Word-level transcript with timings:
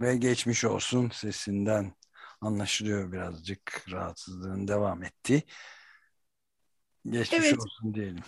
Ve 0.00 0.16
geçmiş 0.16 0.64
olsun 0.64 1.10
sesinden 1.14 1.92
anlaşılıyor 2.40 3.12
birazcık 3.12 3.86
rahatsızlığın 3.90 4.68
devam 4.68 5.02
ettiği. 5.02 5.42
Geçmiş 7.10 7.38
Evet. 7.38 7.58
olsun 7.58 7.94
diyelim. 7.94 8.22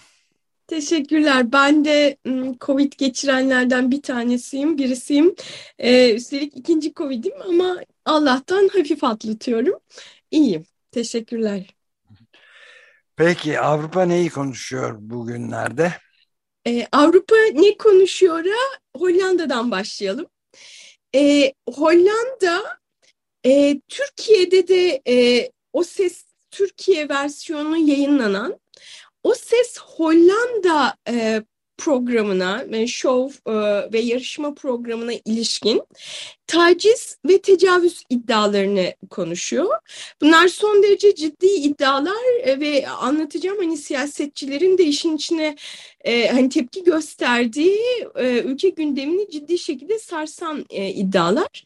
Teşekkürler. 0.66 1.52
Ben 1.52 1.84
de 1.84 2.16
ım, 2.27 2.58
Covid 2.58 2.92
geçirenlerden 2.98 3.90
bir 3.90 4.02
tanesiyim, 4.02 4.78
birisiyim. 4.78 5.34
Ee, 5.78 6.14
üstelik 6.14 6.56
ikinci 6.56 6.94
Covid'im 6.94 7.42
ama 7.42 7.77
Allah'tan 8.05 8.68
hafif 8.68 9.05
atlatıyorum. 9.05 9.78
İyiyim. 10.30 10.64
Teşekkürler. 10.90 11.66
Peki 13.16 13.60
Avrupa 13.60 14.02
neyi 14.02 14.30
konuşuyor 14.30 14.96
bugünlerde? 15.00 15.92
Ee, 16.66 16.86
Avrupa 16.92 17.36
ne 17.55 17.77
konuşuyor'a 17.77 18.78
Hollanda'dan 18.96 19.70
başlayalım. 19.70 20.27
Ee, 21.14 21.53
Hollanda 21.69 22.78
e, 23.47 23.80
Türkiye'de 23.89 24.69
de 24.69 25.03
e, 25.08 25.50
O 25.72 25.84
Ses 25.84 26.25
Türkiye 26.50 27.08
versiyonu 27.08 27.77
yayınlanan 27.77 28.61
O 29.22 29.34
Ses 29.34 29.78
Hollanda 29.78 30.97
e, 31.08 31.42
programına, 31.80 32.64
e, 32.72 32.86
show 32.86 33.52
e, 33.52 33.55
ve 33.92 34.00
yarışma 34.00 34.55
programına 34.55 35.12
ilişkin 35.25 35.83
taciz 36.47 37.19
ve 37.28 37.41
tecavüz 37.41 38.02
iddialarını 38.11 38.95
konuşuyor. 39.11 39.78
Bunlar 40.20 40.48
son 40.48 40.83
derece 40.83 41.14
ciddi 41.14 41.47
iddialar 41.47 42.41
e, 42.42 42.61
ve 42.61 42.89
anlatacağım 42.89 43.58
hani 43.58 43.77
siyasetçilerin 43.77 44.78
de 44.78 44.84
işin 44.84 45.17
içine 45.17 45.56
e, 46.04 46.28
hani 46.28 46.48
tepki 46.48 46.84
gösterdiği 46.84 48.08
e, 48.16 48.42
ülke 48.42 48.68
gündemini 48.68 49.30
ciddi 49.30 49.58
şekilde 49.58 49.98
sarsan 49.98 50.66
e, 50.70 50.88
iddialar. 50.88 51.64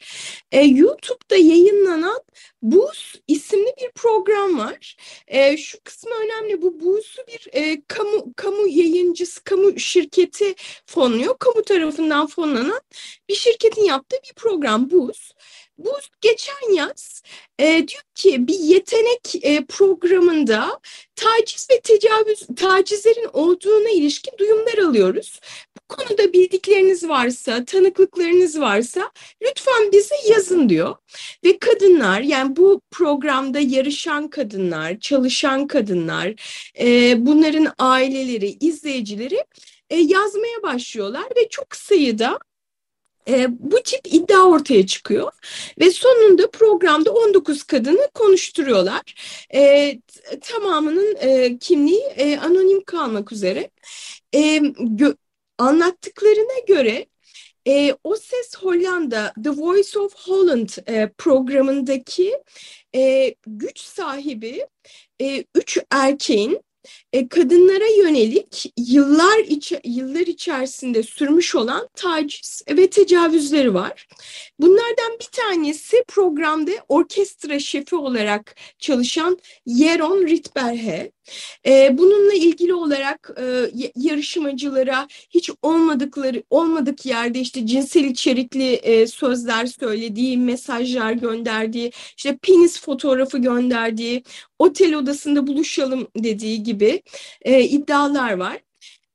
E, 0.53 0.61
YouTube'da 0.61 1.37
yayınlanan 1.37 2.21
Buz 2.63 3.15
isimli 3.29 3.75
bir 3.83 3.91
program 3.91 4.59
var. 4.59 4.97
E, 5.27 5.57
şu 5.57 5.79
kısmı 5.85 6.13
önemli. 6.15 6.63
Bu 6.63 6.81
Buz'u 6.81 7.23
bir 7.29 7.49
e, 7.53 7.83
kamu 7.89 8.35
kamu 8.37 8.69
yayıncısı, 8.69 9.45
kamu 9.45 9.79
şirketi 9.79 10.55
fonluyor. 10.87 11.39
Kamu 11.39 11.63
tarafından 11.63 12.27
fonlanan 12.27 12.81
bir 13.29 13.35
şirketin 13.35 13.85
yaptığı 13.85 14.17
bir 14.29 14.35
program 14.35 14.91
Buz. 14.91 15.33
Buz 15.79 16.11
geçen 16.21 16.73
yaz 16.75 17.23
e, 17.59 17.65
diyor 17.67 18.03
ki 18.15 18.47
bir 18.47 18.59
yetenek 18.59 19.45
e, 19.45 19.65
programında 19.65 20.81
taciz 21.17 21.69
ve 21.71 21.81
tecavüz 21.81 22.47
tacizlerin 22.57 23.29
olduğuna 23.33 23.91
ilişkin 23.91 24.33
duyumlar 24.39 24.79
alıyoruz. 24.79 25.41
Bu 25.77 25.97
konuda 25.97 26.33
bildikleriniz 26.33 27.09
varsa, 27.09 27.65
tanıklıklarınız 27.65 28.61
varsa 28.61 29.11
lütfen 29.43 29.93
bize 29.93 30.15
yazın 30.29 30.69
diyor. 30.69 30.97
Ve 31.45 31.59
kadınlar 31.59 32.21
yani 32.21 32.57
bu 32.57 32.81
programda 32.91 33.61
yarışan 33.61 34.29
kadınlar, 34.29 35.01
çalışan 35.01 35.67
kadınlar, 35.67 36.35
e, 36.81 37.15
bunların 37.27 37.73
aileleri, 37.79 38.57
izleyicileri 38.61 39.45
e, 39.91 39.97
yazmaya 39.97 40.63
başlıyorlar 40.63 41.25
ve 41.37 41.49
çok 41.49 41.77
sayıda 41.77 42.39
e, 43.29 43.47
bu 43.59 43.83
tip 43.83 44.01
iddia 44.15 44.43
ortaya 44.45 44.87
çıkıyor 44.87 45.33
ve 45.81 45.91
sonunda 45.91 46.51
programda 46.51 47.13
19 47.13 47.63
kadını 47.63 48.11
konuşturuyorlar. 48.15 49.03
E, 49.55 49.93
tamamının 50.41 51.17
e, 51.21 51.59
kimliği 51.59 52.03
e, 52.17 52.39
anonim 52.39 52.85
kalmak 52.85 53.33
üzere. 53.33 53.71
E, 54.35 54.63
anlattıklarına 55.59 56.59
göre 56.69 57.07
e, 57.69 57.95
O 58.05 58.17
Ses 58.17 58.55
Hollanda, 58.57 59.33
The 59.45 59.51
Voice 59.51 59.99
of 59.99 60.15
Holland 60.15 60.69
e, 60.89 61.11
programındaki 61.19 62.39
e, 62.95 63.35
güç 63.47 63.81
sahibi 63.81 64.67
e, 65.21 65.45
üç 65.55 65.79
erkeğin 65.91 66.61
e, 67.13 67.29
kadınlara 67.29 67.87
yönelik 67.99 68.73
yıllar 68.77 69.39
içi, 69.39 69.81
yıllar 69.85 70.27
içerisinde 70.27 71.03
sürmüş 71.03 71.55
olan 71.55 71.89
taciz 71.95 72.63
ve 72.71 72.91
tecavüzleri 72.91 73.75
var. 73.75 74.07
Bunlardan 74.61 75.19
bir 75.21 75.29
tanesi 75.33 76.05
programda 76.09 76.71
orkestra 76.89 77.59
şefi 77.59 77.97
olarak 77.97 78.57
çalışan 78.79 79.39
Jeroen 79.67 80.27
Ritberhe. 80.29 81.13
E, 81.67 81.99
bununla 81.99 82.35
ilgili 82.35 82.75
olarak 82.75 83.31
e, 83.41 83.71
yarışmacılara 83.97 85.09
hiç 85.31 85.51
olmadıkları 85.63 86.43
olmadık 86.51 87.07
yerde 87.07 87.41
işte 87.41 87.67
cinsel 87.67 88.05
içerikli 88.05 89.07
sözler 89.09 89.67
söylediği, 89.67 90.39
mesajlar 90.39 91.13
gönderdiği, 91.13 91.93
işte 92.17 92.37
penis 92.43 92.81
fotoğrafı 92.81 93.39
gönderdiği, 93.39 94.25
otel 94.59 94.95
odasında 94.95 95.47
buluşalım 95.47 96.09
dediği 96.17 96.63
gibi 96.63 97.03
e, 97.43 97.63
iddialar 97.63 98.33
var. 98.33 98.59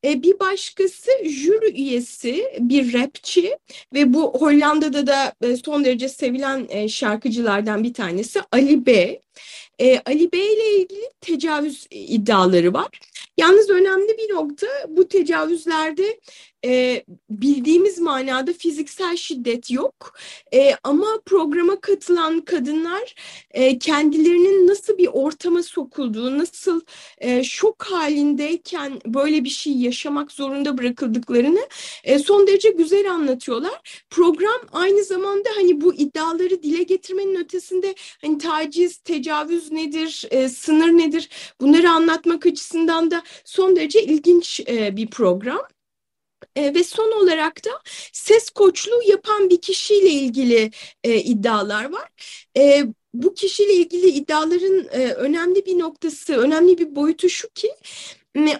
E, 0.06 0.24
bir 0.24 0.40
başkası 0.40 1.12
jüri 1.24 1.82
üyesi 1.82 2.54
bir 2.60 2.94
rapçi 2.94 3.58
ve 3.94 4.14
bu 4.14 4.34
Hollanda'da 4.34 5.08
da 5.08 5.34
e, 5.42 5.56
son 5.56 5.86
derece 5.86 6.10
sevilen 6.10 6.68
e, 6.70 6.90
şarkıcılardan 6.90 7.84
bir 7.84 7.94
tanesi 7.94 8.42
Ali 8.52 8.86
B. 8.86 9.20
E, 9.80 10.00
Ali 10.00 10.32
Bey 10.32 10.54
ile 10.54 10.82
ilgili 10.82 11.10
tecavüz 11.22 11.88
iddiaları 11.92 12.74
var. 12.74 13.00
Yalnız 13.38 13.70
önemli 13.70 14.18
bir 14.18 14.34
nokta 14.34 14.68
bu 14.88 15.08
tecavüzlerde 15.08 16.20
e, 16.66 17.04
bildiğimiz 17.30 18.00
manada 18.00 18.54
fiziksel 18.54 19.16
şiddet 19.16 19.72
yok. 19.72 20.14
E, 20.54 20.76
ama 20.84 21.08
programa 21.26 21.82
katılan 21.82 22.42
kadınlar 22.42 23.16
e, 23.52 23.80
kendilerinin 23.80 24.68
nasıl 24.68 24.98
bir 24.98 25.08
ortama 25.08 25.64
sokulduğu, 25.64 26.38
nasıl 26.38 26.82
e, 27.18 27.44
şok 27.44 27.84
halindeyken 27.84 29.02
böyle 29.06 29.44
bir 29.44 29.50
şey 29.50 29.74
yaşamak 29.74 30.32
zorunda 30.32 30.78
bırakıldıklarını 30.78 31.68
e, 32.04 32.20
son 32.20 32.48
derece 32.48 32.70
güzel 32.70 33.12
anlatıyorlar. 33.12 34.04
Program 34.10 34.62
aynı 34.72 35.04
zamanda 35.04 35.50
hani 35.56 35.82
bu 35.82 35.96
iddiaları 35.96 36.64
dile 36.64 36.84
getirmenin 36.84 37.36
ötesinde 37.36 37.96
hani 38.22 38.38
taciz, 38.38 38.98
tecavüz 38.98 39.72
nedir, 39.72 40.26
e, 40.32 40.50
sınır 40.50 40.90
nedir 40.98 41.30
bunları 41.62 41.90
anlatmak 41.90 42.46
açısından 42.46 43.12
da 43.12 43.24
son 43.46 43.76
derece 43.76 44.04
ilginç 44.04 44.60
e, 44.68 44.98
bir 44.98 45.08
program. 45.08 45.62
E, 46.60 46.74
ve 46.74 46.84
son 46.84 47.12
olarak 47.12 47.66
da 47.66 47.70
ses 48.14 48.50
koçluğu 48.50 49.02
yapan 49.08 49.50
bir 49.50 49.62
kişiyle 49.62 50.10
ilgili 50.10 50.72
e, 51.04 51.16
iddialar 51.16 51.92
var. 51.92 52.10
E, 52.58 52.86
bu 53.14 53.34
kişiyle 53.34 53.74
ilgili 53.74 54.08
iddiaların 54.10 54.88
e, 54.92 55.14
önemli 55.14 55.66
bir 55.66 55.80
noktası, 55.80 56.34
önemli 56.38 56.78
bir 56.78 56.96
boyutu 56.96 57.30
şu 57.30 57.50
ki 57.50 57.72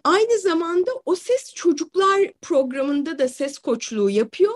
aynı 0.04 0.40
zamanda 0.40 0.92
o 1.06 1.16
ses 1.16 1.54
çocuklar 1.54 2.32
programında 2.42 3.20
da 3.20 3.28
ses 3.28 3.58
koçluğu 3.58 4.10
yapıyor 4.10 4.54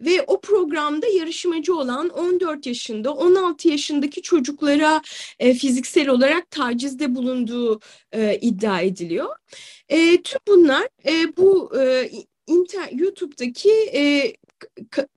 ve 0.00 0.22
o 0.26 0.40
programda 0.40 1.06
yarışmacı 1.06 1.76
olan 1.76 2.08
14 2.08 2.66
yaşında 2.66 3.12
16 3.12 3.68
yaşındaki 3.68 4.22
çocuklara 4.22 5.02
e, 5.38 5.54
fiziksel 5.54 6.08
olarak 6.08 6.50
tacizde 6.50 7.14
bulunduğu 7.14 7.80
e, 8.12 8.38
iddia 8.40 8.80
ediliyor. 8.80 9.36
E, 9.88 10.22
tüm 10.22 10.40
bunlar 10.48 10.88
e, 11.06 11.36
bu 11.36 11.72
e, 11.80 12.10
inter, 12.46 12.88
YouTube'daki 12.92 13.72
e, 13.72 14.00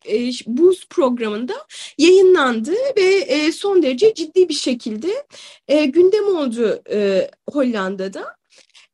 e, 0.06 0.31
Boost 0.47 0.89
programında 0.89 1.53
yayınlandı 1.97 2.74
ve 2.97 3.03
e, 3.03 3.51
son 3.51 3.83
derece 3.83 4.13
ciddi 4.13 4.50
bir 4.50 4.53
şekilde 4.53 5.25
e, 5.68 5.85
gündem 5.85 6.27
oldu 6.27 6.81
e, 6.91 7.29
Hollanda'da. 7.51 8.38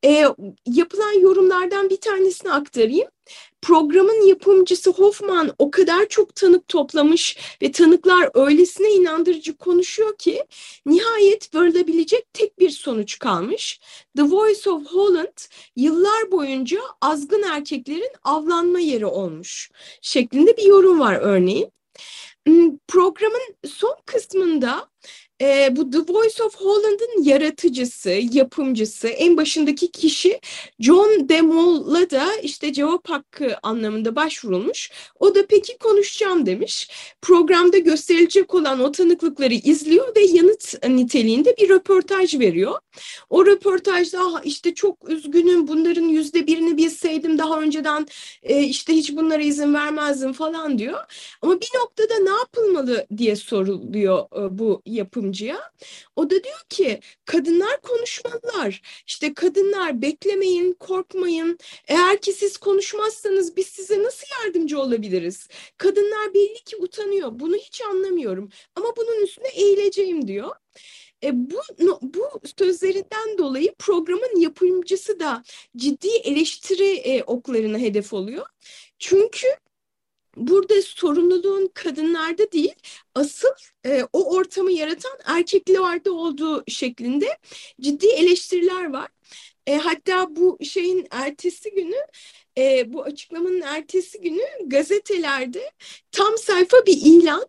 E, 0.06 0.26
yapılan 0.66 1.20
yorumlardan 1.20 1.90
bir 1.90 2.02
tanesini 2.02 2.52
aktarayım 2.52 3.08
programın 3.64 4.28
yapımcısı 4.28 4.92
Hoffman 4.92 5.52
o 5.60 5.72
kadar 5.72 6.06
çok 6.10 6.36
tanık 6.36 6.68
toplamış 6.68 7.38
ve 7.62 7.72
tanıklar 7.72 8.30
öylesine 8.34 8.92
inandırıcı 8.92 9.58
konuşuyor 9.58 10.18
ki 10.18 10.44
nihayet 10.86 11.56
varılabilecek 11.56 12.34
tek 12.34 12.60
bir 12.60 12.70
sonuç 12.70 13.20
kalmış. 13.20 13.80
The 14.18 14.24
Voice 14.24 14.70
of 14.70 14.86
Holland 14.86 15.38
yıllar 15.76 16.32
boyunca 16.32 16.80
azgın 17.02 17.44
erkeklerin 17.44 18.12
avlanma 18.24 18.80
yeri 18.80 19.06
olmuş 19.06 19.72
şeklinde 20.02 20.58
bir 20.58 20.64
yorum 20.64 21.00
var 21.00 21.20
örneğin. 21.22 21.72
Hmm, 22.48 22.78
programın 22.88 23.56
son 23.66 23.96
kısmında 24.06 24.90
e, 25.42 25.76
bu 25.76 25.92
The 25.92 26.14
Voice 26.14 26.44
of 26.44 26.56
Holland'ın 26.56 27.24
yaratıcısı, 27.24 28.10
yapımcısı, 28.32 29.08
en 29.08 29.38
başındaki 29.38 29.92
kişi 29.92 30.40
John 30.80 31.30
DeMol'la 31.30 32.10
da 32.10 32.36
işte 32.44 32.74
cevap 32.74 33.10
hakkı 33.10 33.56
anlamında 33.64 34.16
başvurulmuş. 34.16 34.92
O 35.20 35.36
da 35.36 35.46
peki 35.50 35.78
konuşacağım 35.78 36.46
demiş. 36.46 36.90
Programda 37.22 37.78
gösterilecek 37.78 38.54
olan 38.54 38.80
o 38.80 38.92
tanıklıkları 38.92 39.54
izliyor 39.54 40.16
ve 40.16 40.22
yanıt 40.22 40.84
niteliğinde 40.90 41.56
bir 41.58 41.70
röportaj 41.70 42.40
veriyor. 42.40 42.80
O 43.30 43.46
röportajda 43.46 44.42
işte 44.44 44.74
çok 44.74 45.10
üzgünüm 45.10 45.68
bunların 45.68 46.08
yüzde 46.08 46.48
birini 46.48 46.78
bilseydim 46.78 47.38
daha 47.38 47.62
önceden 47.62 48.08
e, 48.44 48.64
işte 48.64 48.94
hiç 48.94 49.16
bunlara 49.16 49.42
izin 49.42 49.74
vermezdim 49.74 50.34
falan 50.34 50.78
diyor. 50.78 51.00
Ama 51.42 51.62
bir 51.62 51.70
noktada 51.82 52.20
ne 52.20 52.30
yapılmalı 52.30 53.06
diye 53.18 53.36
soruluyor 53.36 54.20
e, 54.20 54.60
bu 54.60 54.82
yapımcı 54.86 55.23
yapımcıya. 55.24 55.72
O 56.16 56.30
da 56.30 56.44
diyor 56.44 56.64
ki 56.70 57.00
kadınlar 57.26 57.82
konuşmalılar. 57.82 58.82
İşte 59.08 59.34
kadınlar 59.34 60.02
beklemeyin, 60.02 60.74
korkmayın. 60.74 61.58
Eğer 61.88 62.22
ki 62.22 62.34
siz 62.34 62.58
konuşmazsanız 62.58 63.58
biz 63.58 63.68
size 63.68 64.04
nasıl 64.04 64.28
yardımcı 64.40 64.80
olabiliriz? 64.80 65.48
Kadınlar 65.78 66.34
belli 66.34 66.64
ki 66.66 66.78
utanıyor. 66.78 67.30
Bunu 67.34 67.56
hiç 67.56 67.82
anlamıyorum. 67.82 68.50
Ama 68.76 68.88
bunun 68.98 69.24
üstüne 69.24 69.48
eğileceğim 69.48 70.28
diyor. 70.28 70.56
E, 71.24 71.30
bu, 71.52 71.62
bu 72.02 72.42
sözlerinden 72.58 73.38
dolayı 73.38 73.74
programın 73.80 74.40
yapımcısı 74.40 75.20
da 75.20 75.44
ciddi 75.78 76.10
eleştiri 76.24 76.96
e, 76.96 77.24
oklarına 77.24 77.78
hedef 77.78 78.14
oluyor. 78.14 78.46
Çünkü 79.00 79.48
burada 80.38 80.82
sorumluluğun 80.82 81.72
kadınlarda 81.74 82.52
değil 82.52 82.76
asıl 83.16 83.48
e, 83.86 84.04
o 84.14 84.36
ortamı 84.36 84.72
yaratan 84.72 85.20
erkeklerde 85.26 86.10
olduğu 86.10 86.64
şeklinde 86.68 87.38
ciddi 87.82 88.08
eleştiriler 88.08 88.94
var. 88.94 89.10
E, 89.68 89.78
hatta 89.78 90.36
bu 90.36 90.58
şeyin 90.64 91.08
ertesi 91.12 91.72
günü 91.72 91.98
e, 92.58 92.94
bu 92.94 93.04
açıklamanın 93.04 93.62
ertesi 93.62 94.22
günü 94.22 94.44
gazetelerde 94.66 95.72
tam 96.12 96.38
sayfa 96.38 96.78
bir 96.86 96.98
ilan 97.02 97.48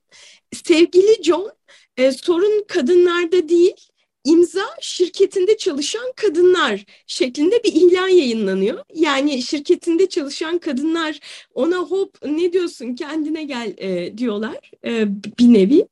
sevgili 0.64 1.22
John 1.22 1.52
e, 1.96 2.12
sorun 2.12 2.64
kadınlarda 2.68 3.48
değil 3.48 3.88
imza 4.24 4.64
şirketinde 4.80 5.56
çalışan 5.56 6.12
kadınlar 6.16 6.84
şeklinde 7.06 7.64
bir 7.64 7.72
ilan 7.72 8.08
yayınlanıyor. 8.08 8.84
Yani 8.94 9.42
şirketinde 9.42 10.08
çalışan 10.08 10.58
kadınlar 10.58 11.20
ona 11.54 11.76
hop 11.76 12.18
ne 12.24 12.52
diyorsun 12.52 12.94
kendine 12.94 13.44
gel 13.44 13.74
e, 13.78 14.18
diyorlar 14.18 14.70
e, 14.84 15.06
bir 15.38 15.52
nevi. 15.52 15.86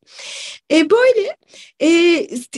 E, 0.72 0.90
böyle 0.90 1.36
e, 1.80 1.88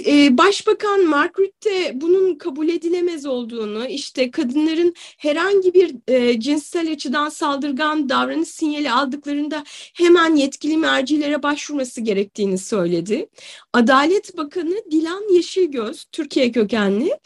e, 0.07 0.39
Başbakan 0.39 1.05
Margaret 1.05 1.65
de 1.65 1.93
bunun 1.95 2.35
kabul 2.35 2.69
edilemez 2.69 3.27
olduğunu 3.27 3.87
işte 3.87 4.31
kadınların 4.31 4.95
herhangi 5.19 5.75
bir 5.75 5.95
e, 6.09 6.41
cinsel 6.41 6.93
açıdan 6.93 7.29
saldırgan 7.29 8.09
davranış 8.09 8.49
sinyali 8.49 8.91
aldıklarında 8.91 9.65
hemen 9.95 10.37
yetkili 10.37 10.77
mercilere 10.77 11.43
başvurması 11.43 12.01
gerektiğini 12.01 12.59
söyledi. 12.59 13.29
Adalet 13.73 14.37
Bakanı 14.37 14.75
Dilan 14.91 15.35
Yeşilgöz, 15.65 16.05
Türkiye 16.13 16.53
kökenli, 16.53 17.19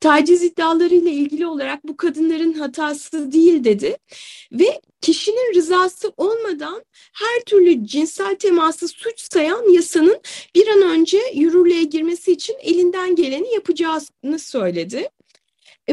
taciz 0.00 0.42
iddialarıyla 0.42 1.10
ilgili 1.10 1.46
olarak 1.46 1.84
bu 1.84 1.96
kadınların 1.96 2.52
hatası 2.52 3.32
değil 3.32 3.64
dedi 3.64 3.96
ve 4.52 4.80
kişinin 5.00 5.54
rızası 5.54 6.12
olmadan 6.16 6.84
her 7.12 7.40
türlü 7.46 7.86
cinsel 7.86 8.34
teması 8.36 8.88
suç 8.88 9.32
sayan 9.32 9.72
yasanın 9.72 10.20
bir 10.54 10.68
an 10.68 10.82
önce 10.82 11.18
yürürlüğe 11.34 11.84
girmesi 11.84 12.32
için 12.32 12.56
elinden 12.62 13.14
geleni 13.14 13.54
yapacağını 13.54 14.38
söyledi. 14.38 15.08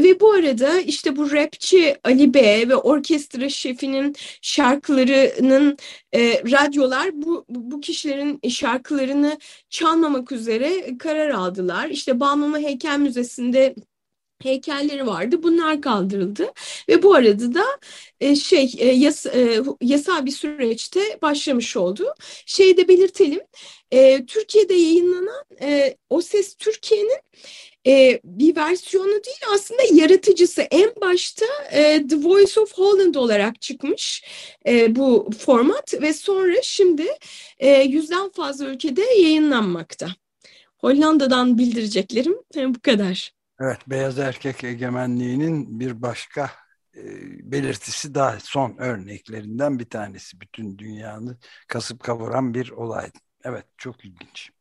Ve 0.04 0.20
bu 0.20 0.32
arada 0.32 0.80
işte 0.80 1.16
bu 1.16 1.32
rapçi 1.32 1.96
Ali 2.04 2.34
B 2.34 2.70
ve 2.70 2.76
orkestra 2.76 3.50
şefinin 3.50 4.16
şarkılarının 4.42 5.78
e, 6.16 6.44
radyolar 6.52 7.10
bu, 7.14 7.46
bu 7.50 7.82
kişilerin 7.82 8.40
şarkılarını 8.50 9.38
çalmamak 9.70 10.32
üzere 10.32 10.98
karar 10.98 11.30
aldılar. 11.30 11.88
İşte 11.90 12.20
Balmuma 12.20 12.60
Heykel 12.60 13.00
Müzesi'nde 13.00 13.76
heykelleri 14.44 15.08
vardı. 15.08 15.44
Bunlar 15.44 15.82
kaldırıldı 15.82 16.52
ve 16.90 17.04
bu 17.04 17.14
arada 17.16 17.54
da 17.54 17.64
e, 18.20 18.36
şey 18.36 18.74
e, 18.78 18.86
yas, 18.88 19.26
e, 19.26 19.62
yasal 19.82 20.26
bir 20.26 20.32
süreçte 20.32 21.20
başlamış 21.22 21.78
oldu. 21.78 22.14
Şey 22.46 22.78
de 22.78 22.88
belirtelim. 22.88 23.42
E, 23.92 24.26
Türkiye'de 24.26 24.74
yayınlanan 24.74 25.44
e, 25.62 25.98
O 26.10 26.22
Ses 26.22 26.56
Türkiye'nin 26.56 27.20
e, 27.88 28.20
bir 28.24 28.56
versiyonu 28.56 29.24
değil 29.24 29.42
aslında 29.56 29.82
yaratıcısı 29.94 30.62
en 30.62 30.90
başta 31.02 31.46
e, 31.72 32.08
The 32.08 32.16
Voice 32.16 32.60
of 32.60 32.74
Holland 32.74 33.16
olarak 33.16 33.62
çıkmış 33.62 34.24
e, 34.68 34.96
bu 34.96 35.30
format 35.40 36.02
ve 36.02 36.14
sonra 36.14 36.56
şimdi 36.64 37.08
e, 37.60 37.70
yüzden 37.82 38.30
fazla 38.30 38.66
ülkede 38.66 39.02
yayınlanmakta. 39.02 40.08
Hollanda'dan 40.78 41.58
bildireceklerim 41.58 42.36
bu 42.56 42.82
kadar. 42.82 43.34
Evet, 43.62 43.78
beyaz 43.88 44.20
erkek 44.20 44.64
egemenliğinin 44.64 45.80
bir 45.80 46.02
başka 46.02 46.52
e, 46.96 47.02
belirtisi 47.52 48.16
daha 48.16 48.40
son 48.40 48.76
örneklerinden 48.78 49.80
bir 49.80 49.86
tanesi. 49.86 50.42
Bütün 50.42 50.78
dünyanı 50.78 51.38
kasıp 51.68 52.04
kavuran 52.04 52.54
bir 52.54 52.70
olay. 52.70 53.12
Evet, 53.44 53.66
çok 53.78 54.06
ilginç. 54.06 54.52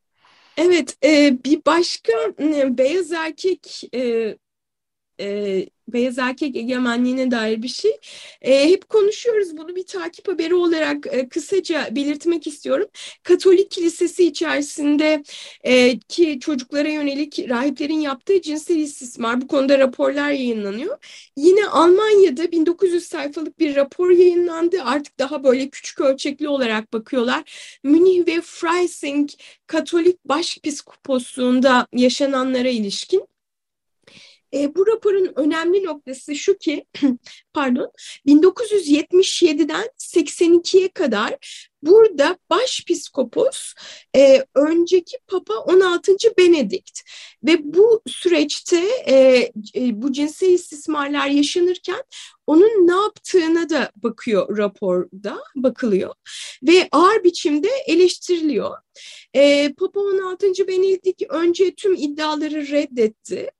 Evet, 0.56 0.96
e, 1.04 1.44
bir 1.44 1.64
başka 1.66 2.12
e, 2.40 2.78
beyaz 2.78 3.12
erkek 3.12 3.82
e, 3.94 4.36
e, 5.20 5.66
beyaz 5.88 6.18
erkek 6.18 6.56
egemenliğine 6.56 7.30
dair 7.30 7.62
bir 7.62 7.68
şey. 7.68 7.90
E, 8.42 8.68
hep 8.70 8.88
konuşuyoruz 8.88 9.56
bunu 9.56 9.76
bir 9.76 9.86
takip 9.86 10.28
haberi 10.28 10.54
olarak 10.54 11.06
e, 11.10 11.28
kısaca 11.28 11.88
belirtmek 11.96 12.46
istiyorum. 12.46 12.88
Katolik 13.22 13.70
kilisesi 13.70 14.26
içerisinde 14.26 15.22
e, 15.64 15.98
ki 15.98 16.38
çocuklara 16.40 16.88
yönelik 16.88 17.48
rahiplerin 17.48 18.00
yaptığı 18.00 18.42
cinsel 18.42 18.76
istismar 18.76 19.40
bu 19.40 19.46
konuda 19.48 19.78
raporlar 19.78 20.30
yayınlanıyor. 20.30 20.98
Yine 21.36 21.66
Almanya'da 21.66 22.52
1900 22.52 23.04
sayfalık 23.06 23.58
bir 23.58 23.76
rapor 23.76 24.10
yayınlandı. 24.10 24.82
Artık 24.84 25.18
daha 25.18 25.44
böyle 25.44 25.68
küçük 25.70 26.00
ölçekli 26.00 26.48
olarak 26.48 26.92
bakıyorlar. 26.92 27.78
Münih 27.84 28.26
ve 28.26 28.40
Freising 28.40 29.30
Katolik 29.66 30.24
Başpiskoposluğunda 30.24 31.86
yaşananlara 31.92 32.68
ilişkin. 32.68 33.28
E, 34.56 34.74
bu 34.74 34.86
raporun 34.86 35.32
önemli 35.36 35.84
noktası 35.84 36.34
şu 36.34 36.58
ki, 36.58 36.86
pardon, 37.54 37.90
1977'den 38.26 39.88
82'ye 39.98 40.88
kadar 40.88 41.36
burada 41.82 42.38
başpiskopos 42.50 43.74
e, 44.16 44.44
önceki 44.54 45.18
Papa 45.26 45.54
16. 45.54 46.12
Benedikt 46.38 47.00
ve 47.44 47.74
bu 47.74 48.02
süreçte 48.06 48.84
e, 49.06 49.16
e, 49.74 50.02
bu 50.02 50.12
cinsel 50.12 50.48
istismarlar 50.48 51.26
yaşanırken 51.26 52.02
onun 52.46 52.86
ne 52.86 52.94
yaptığına 52.94 53.70
da 53.70 53.90
bakıyor 53.96 54.58
raporda 54.58 55.38
bakılıyor 55.56 56.14
ve 56.62 56.88
ağır 56.92 57.24
biçimde 57.24 57.68
eleştiriliyor. 57.86 58.76
E, 59.34 59.72
Papa 59.78 60.00
16. 60.00 60.46
Benedikt 60.68 61.22
önce 61.30 61.74
tüm 61.74 61.94
iddiaları 61.94 62.68
reddetti. 62.68 63.50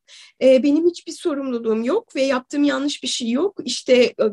E, 0.43 0.63
benim 0.63 0.87
hiçbir 0.89 1.13
sorumluluğum 1.13 1.85
yok 1.85 2.17
ve 2.17 2.23
yaptığım 2.23 2.65
yanlış 2.65 3.03
bir 3.03 3.09
şey 3.09 3.31
yok. 3.31 3.59
İşte 3.65 3.95
e, 3.95 4.25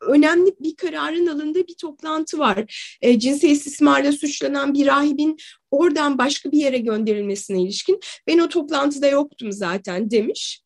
önemli 0.00 0.54
bir 0.60 0.76
kararın 0.76 1.26
alındığı 1.26 1.66
bir 1.66 1.76
toplantı 1.80 2.38
var. 2.38 2.96
E, 3.02 3.18
cinsel 3.18 3.50
istismarla 3.50 4.12
suçlanan 4.12 4.74
bir 4.74 4.86
rahibin 4.86 5.36
oradan 5.70 6.18
başka 6.18 6.52
bir 6.52 6.58
yere 6.58 6.78
gönderilmesine 6.78 7.62
ilişkin. 7.62 8.00
Ben 8.26 8.38
o 8.38 8.48
toplantıda 8.48 9.06
yoktum 9.06 9.52
zaten 9.52 10.10
demiş. 10.10 10.62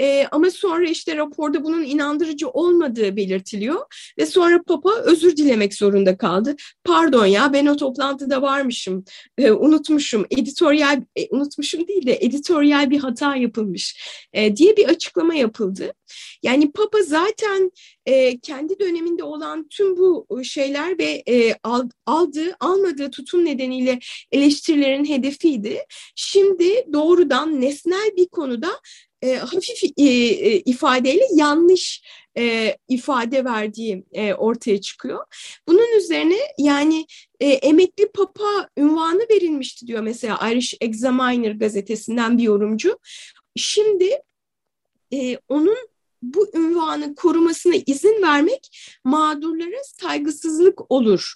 E, 0.00 0.26
ama 0.30 0.50
sonra 0.50 0.88
işte 0.88 1.16
raporda 1.16 1.64
bunun 1.64 1.82
inandırıcı 1.82 2.48
olmadığı 2.48 3.16
belirtiliyor 3.16 3.80
ve 4.18 4.26
sonra 4.26 4.62
Papa 4.62 4.94
özür 4.94 5.36
dilemek 5.36 5.74
zorunda 5.74 6.16
kaldı. 6.16 6.56
Pardon 6.84 7.26
ya 7.26 7.52
ben 7.52 7.66
o 7.66 7.76
toplantıda 7.76 8.42
varmışım, 8.42 9.04
e, 9.38 9.50
unutmuşum, 9.50 10.26
editoryal, 10.30 11.02
e, 11.16 11.28
unutmuşum 11.30 11.88
değil 11.88 12.06
de 12.06 12.18
editoryal 12.20 12.90
bir 12.90 12.98
hata 12.98 13.36
yapılmış 13.36 14.00
e, 14.32 14.56
diye 14.56 14.76
bir 14.76 14.88
açıklama 14.88 15.34
yapıldı. 15.34 15.92
Yani 16.42 16.72
Papa 16.72 17.02
zaten 17.02 17.70
e, 18.06 18.38
kendi 18.38 18.78
döneminde 18.78 19.22
olan 19.22 19.68
tüm 19.68 19.96
bu 19.96 20.26
şeyler 20.44 20.98
ve 20.98 21.22
e, 21.28 21.54
aldığı, 22.06 22.56
almadığı 22.60 23.10
tutum 23.10 23.44
nedeniyle 23.44 23.98
eleştirilerin 24.32 25.04
hedefiydi. 25.04 25.78
Şimdi 26.16 26.86
doğrudan 26.92 27.60
nesnel 27.60 28.10
bir 28.16 28.28
konuda 28.28 28.70
e, 29.26 29.36
hafif 29.36 29.84
e, 29.96 30.02
e, 30.02 30.60
ifadeyle 30.60 31.24
yanlış 31.34 32.02
e, 32.38 32.76
ifade 32.88 33.44
verdiği 33.44 34.04
e, 34.12 34.34
ortaya 34.34 34.80
çıkıyor. 34.80 35.24
Bunun 35.68 35.98
üzerine 35.98 36.38
yani 36.58 37.06
e, 37.40 37.48
emekli 37.48 38.08
papa 38.08 38.68
ünvanı 38.76 39.26
verilmişti 39.30 39.86
diyor 39.86 40.02
mesela 40.02 40.50
Irish 40.50 40.74
Examiner 40.80 41.52
gazetesinden 41.52 42.38
bir 42.38 42.42
yorumcu. 42.42 42.98
Şimdi 43.56 44.10
e, 45.12 45.38
onun 45.48 45.78
bu 46.22 46.48
ünvanı 46.54 47.14
korumasına 47.14 47.74
izin 47.86 48.22
vermek 48.22 48.68
mağdurlara 49.04 49.82
saygısızlık 50.00 50.90
olur 50.90 51.34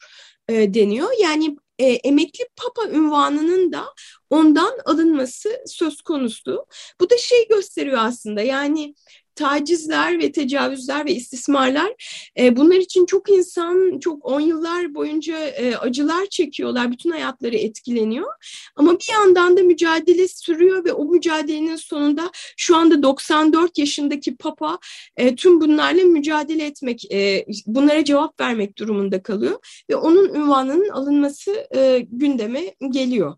e, 0.48 0.74
deniyor. 0.74 1.08
Yani 1.20 1.56
e, 1.80 1.92
emekli 1.92 2.44
papa 2.56 2.88
ünvanının 2.90 3.72
da 3.72 3.84
ondan 4.30 4.78
alınması 4.84 5.62
söz 5.66 6.02
konusu. 6.02 6.66
Bu 7.00 7.10
da 7.10 7.16
şey 7.18 7.48
gösteriyor 7.48 7.98
aslında 8.00 8.42
yani 8.42 8.94
tacizler 9.40 10.18
ve 10.18 10.32
tecavüzler 10.32 11.06
ve 11.06 11.14
istismarlar 11.14 11.92
e, 12.38 12.56
bunlar 12.56 12.76
için 12.76 13.06
çok 13.06 13.30
insan 13.30 13.98
çok 13.98 14.24
on 14.24 14.40
yıllar 14.40 14.94
boyunca 14.94 15.38
e, 15.38 15.76
acılar 15.76 16.26
çekiyorlar. 16.26 16.92
Bütün 16.92 17.10
hayatları 17.10 17.56
etkileniyor. 17.56 18.32
Ama 18.76 18.92
bir 18.92 19.12
yandan 19.12 19.56
da 19.56 19.62
mücadele 19.62 20.28
sürüyor 20.28 20.84
ve 20.84 20.92
o 20.92 21.04
mücadelenin 21.04 21.76
sonunda 21.76 22.30
şu 22.56 22.76
anda 22.76 23.02
94 23.02 23.78
yaşındaki 23.78 24.36
Papa 24.36 24.78
e, 25.16 25.34
tüm 25.34 25.60
bunlarla 25.60 26.04
mücadele 26.04 26.66
etmek, 26.66 27.12
e, 27.12 27.46
bunlara 27.66 28.04
cevap 28.04 28.40
vermek 28.40 28.78
durumunda 28.78 29.22
kalıyor 29.22 29.84
ve 29.90 29.96
onun 29.96 30.34
ünvanının 30.34 30.88
alınması 30.88 31.66
e, 31.76 32.06
gündeme 32.10 32.74
geliyor. 32.90 33.36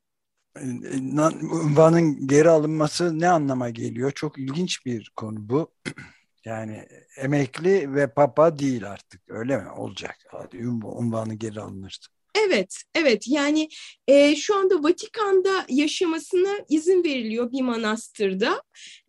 Ünvanın 0.61 2.27
geri 2.27 2.51
alınması 2.51 3.21
ne 3.21 3.29
anlama 3.29 3.71
geliyor? 3.71 4.11
Çok 4.11 4.39
ilginç 4.39 4.87
bir 4.87 5.13
konu 5.17 5.49
bu. 5.49 5.73
Yani 6.45 6.89
emekli 7.17 7.95
ve 7.95 8.07
papa 8.07 8.59
değil 8.59 8.91
artık 8.91 9.21
öyle 9.29 9.57
mi 9.57 9.71
olacak? 9.71 10.17
Hadi 10.29 10.57
ünvanı 10.57 11.35
geri 11.35 11.61
alınırdı. 11.61 12.07
Evet, 12.35 12.83
evet. 12.95 13.25
Yani 13.29 13.69
e, 14.09 14.37
şu 14.37 14.57
anda 14.57 14.83
Vatikan'da 14.83 15.67
yaşamasına 15.69 16.51
izin 16.69 17.05
veriliyor 17.05 17.53
bir 17.53 17.63
manastırda. 17.63 18.63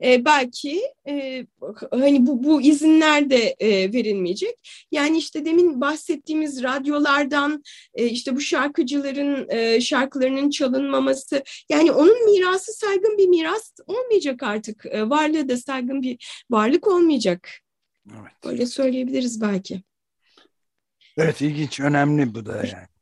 E, 0.03 0.25
belki 0.25 0.81
e, 1.07 1.45
hani 1.91 2.27
bu, 2.27 2.43
bu 2.43 2.61
izinler 2.61 3.29
de 3.29 3.55
e, 3.59 3.93
verilmeyecek. 3.93 4.85
Yani 4.91 5.17
işte 5.17 5.45
demin 5.45 5.81
bahsettiğimiz 5.81 6.63
radyolardan 6.63 7.63
e, 7.93 8.05
işte 8.05 8.35
bu 8.35 8.41
şarkıcıların 8.41 9.49
e, 9.49 9.81
şarkılarının 9.81 10.49
çalınmaması. 10.49 11.43
Yani 11.69 11.91
onun 11.91 12.31
mirası 12.31 12.73
saygın 12.73 13.17
bir 13.17 13.27
miras 13.27 13.71
olmayacak 13.87 14.43
artık. 14.43 14.85
E, 14.85 15.09
varlığı 15.09 15.49
da 15.49 15.57
saygın 15.57 16.01
bir 16.01 16.43
varlık 16.51 16.87
olmayacak. 16.87 17.49
Evet. 18.09 18.31
Böyle 18.45 18.65
söyleyebiliriz 18.65 19.41
belki. 19.41 19.83
Evet 21.17 21.41
ilginç, 21.41 21.79
önemli 21.79 22.35
bu 22.35 22.45
da 22.45 22.55
yani. 22.55 22.92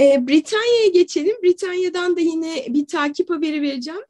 E, 0.00 0.28
Britanya'ya 0.28 0.88
geçelim. 0.88 1.36
Britanya'dan 1.42 2.16
da 2.16 2.20
yine 2.20 2.66
bir 2.68 2.86
takip 2.86 3.30
haberi 3.30 3.62
vereceğim. 3.62 4.02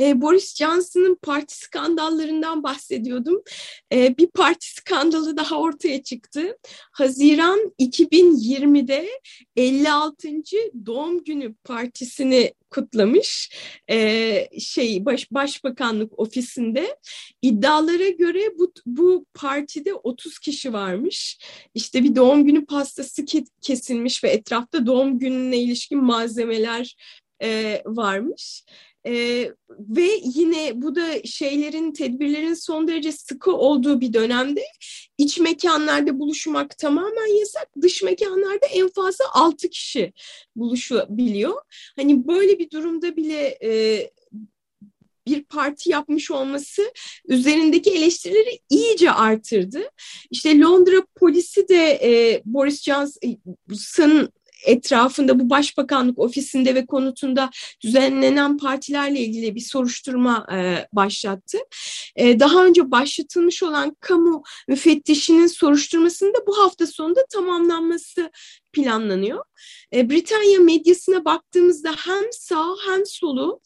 E, 0.00 0.20
Boris 0.20 0.56
Johnson'ın 0.56 1.18
parti 1.22 1.58
skandallarından 1.58 2.62
bahsediyordum. 2.62 3.42
E, 3.92 4.18
bir 4.18 4.26
parti 4.26 4.74
skandalı 4.74 5.36
daha 5.36 5.60
ortaya 5.60 6.02
çıktı. 6.02 6.58
Haziran 6.92 7.72
2020'de 7.78 9.08
56. 9.56 10.28
doğum 10.86 11.24
günü 11.24 11.54
partisini 11.54 12.52
kutlamış 12.70 13.50
e, 13.90 14.60
şey 14.60 15.04
baş, 15.04 15.32
başbakanlık 15.32 16.18
ofisinde 16.18 16.96
iddialara 17.42 18.08
göre 18.08 18.40
bu 18.58 18.72
bu 18.86 19.26
partide 19.34 19.94
30 19.94 20.38
kişi 20.38 20.72
varmış 20.72 21.38
işte 21.74 22.04
bir 22.04 22.16
doğum 22.16 22.44
günü 22.44 22.66
pastası 22.66 23.24
kesilmiş 23.60 24.24
ve 24.24 24.28
etrafta 24.28 24.86
doğum 24.86 25.18
gününe 25.18 25.58
ilişkin 25.58 26.04
malzemeler 26.04 26.96
e, 27.42 27.82
varmış 27.86 28.64
ee, 29.06 29.52
ve 29.70 30.10
yine 30.22 30.82
bu 30.82 30.94
da 30.94 31.22
şeylerin, 31.24 31.92
tedbirlerin 31.92 32.54
son 32.54 32.88
derece 32.88 33.12
sıkı 33.12 33.52
olduğu 33.52 34.00
bir 34.00 34.12
dönemde 34.12 34.62
iç 35.18 35.38
mekanlarda 35.38 36.18
buluşmak 36.18 36.78
tamamen 36.78 37.38
yasak. 37.38 37.68
Dış 37.82 38.02
mekanlarda 38.02 38.66
en 38.66 38.88
fazla 38.88 39.24
altı 39.32 39.68
kişi 39.68 40.12
buluşabiliyor. 40.56 41.62
Hani 41.96 42.28
böyle 42.28 42.58
bir 42.58 42.70
durumda 42.70 43.16
bile 43.16 43.58
e, 43.62 44.10
bir 45.26 45.44
parti 45.44 45.90
yapmış 45.90 46.30
olması 46.30 46.92
üzerindeki 47.28 47.90
eleştirileri 47.90 48.58
iyice 48.70 49.10
artırdı. 49.10 49.90
İşte 50.30 50.60
Londra 50.60 51.06
polisi 51.16 51.68
de 51.68 52.00
e, 52.02 52.42
Boris 52.44 52.82
Johnson'ın 52.82 54.32
etrafında 54.66 55.40
bu 55.40 55.50
başbakanlık 55.50 56.18
ofisinde 56.18 56.74
ve 56.74 56.86
konutunda 56.86 57.50
düzenlenen 57.80 58.58
partilerle 58.58 59.20
ilgili 59.20 59.54
bir 59.54 59.60
soruşturma 59.60 60.46
e, 60.52 60.88
başlattı. 60.92 61.58
E, 62.16 62.40
daha 62.40 62.64
önce 62.64 62.90
başlatılmış 62.90 63.62
olan 63.62 63.96
kamu 64.00 64.42
müfettişinin 64.68 65.46
soruşturmasında 65.46 66.38
bu 66.46 66.58
hafta 66.58 66.86
sonunda 66.86 67.26
tamamlanması 67.32 68.30
planlanıyor. 68.72 69.44
E, 69.94 70.10
Britanya 70.10 70.60
medyasına 70.60 71.24
baktığımızda 71.24 71.94
hem 71.96 72.24
sağ 72.30 72.74
hem 72.86 73.06
solu 73.06 73.60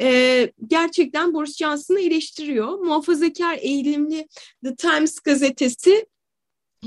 e, 0.00 0.52
gerçekten 0.66 1.34
Boris 1.34 1.56
Johnson'ı 1.56 2.00
eleştiriyor. 2.00 2.78
Muhafazakar 2.78 3.58
eğilimli 3.60 4.28
The 4.64 4.76
Times 4.76 5.20
gazetesi 5.20 6.06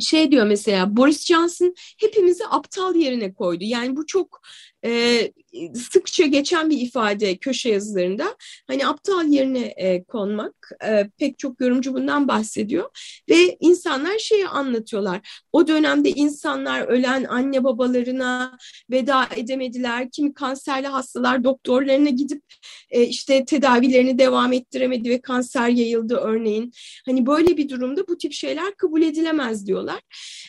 şey 0.02 0.32
diyor 0.32 0.48
mesela 0.48 0.98
Boris 0.98 1.26
Johnson 1.26 1.74
hepimizi 2.00 2.48
aptal 2.48 2.96
yerine 2.96 3.34
koydu. 3.34 3.64
Yani 3.64 3.96
bu 3.96 4.06
çok 4.06 4.42
e, 4.86 5.32
sıkça 5.76 6.26
geçen 6.26 6.70
bir 6.70 6.82
ifade 6.82 7.38
köşe 7.38 7.70
yazılarında. 7.70 8.36
Hani 8.68 8.88
aptal 8.88 9.28
yerine 9.28 9.74
e, 9.78 10.04
konmak 10.04 10.72
e, 10.88 11.10
pek 11.18 11.40
çok 11.40 11.62
yorumcu 11.62 11.94
bundan 11.94 12.28
bahsediyor 12.28 12.90
ve 13.30 13.58
insanlar 13.60 14.20
şeyi 14.20 14.48
anlatıyorlar. 14.48 15.44
O 15.54 15.68
dönemde 15.68 16.10
insanlar 16.10 16.82
ölen 16.82 17.24
anne 17.24 17.64
babalarına 17.64 18.58
veda 18.92 19.28
edemediler. 19.36 20.12
Kimi 20.12 20.34
kanserli 20.34 20.88
hastalar 20.88 21.44
doktorlarına 21.44 22.10
gidip 22.10 22.44
e, 22.92 23.04
işte 23.04 23.46
tedavilerini 23.46 24.20
devam 24.20 24.54
ettiremedi 24.54 25.10
ve 25.10 25.22
kanser 25.22 25.70
yayıldı 25.70 26.16
örneğin. 26.16 26.72
Hani 27.06 27.26
böyle 27.26 27.58
bir 27.58 27.70
durumda 27.70 28.08
bu 28.08 28.18
tip 28.18 28.34
şeyler 28.34 28.76
kabul 28.76 29.02
edilemez 29.02 29.68
diyorlar. 29.68 29.79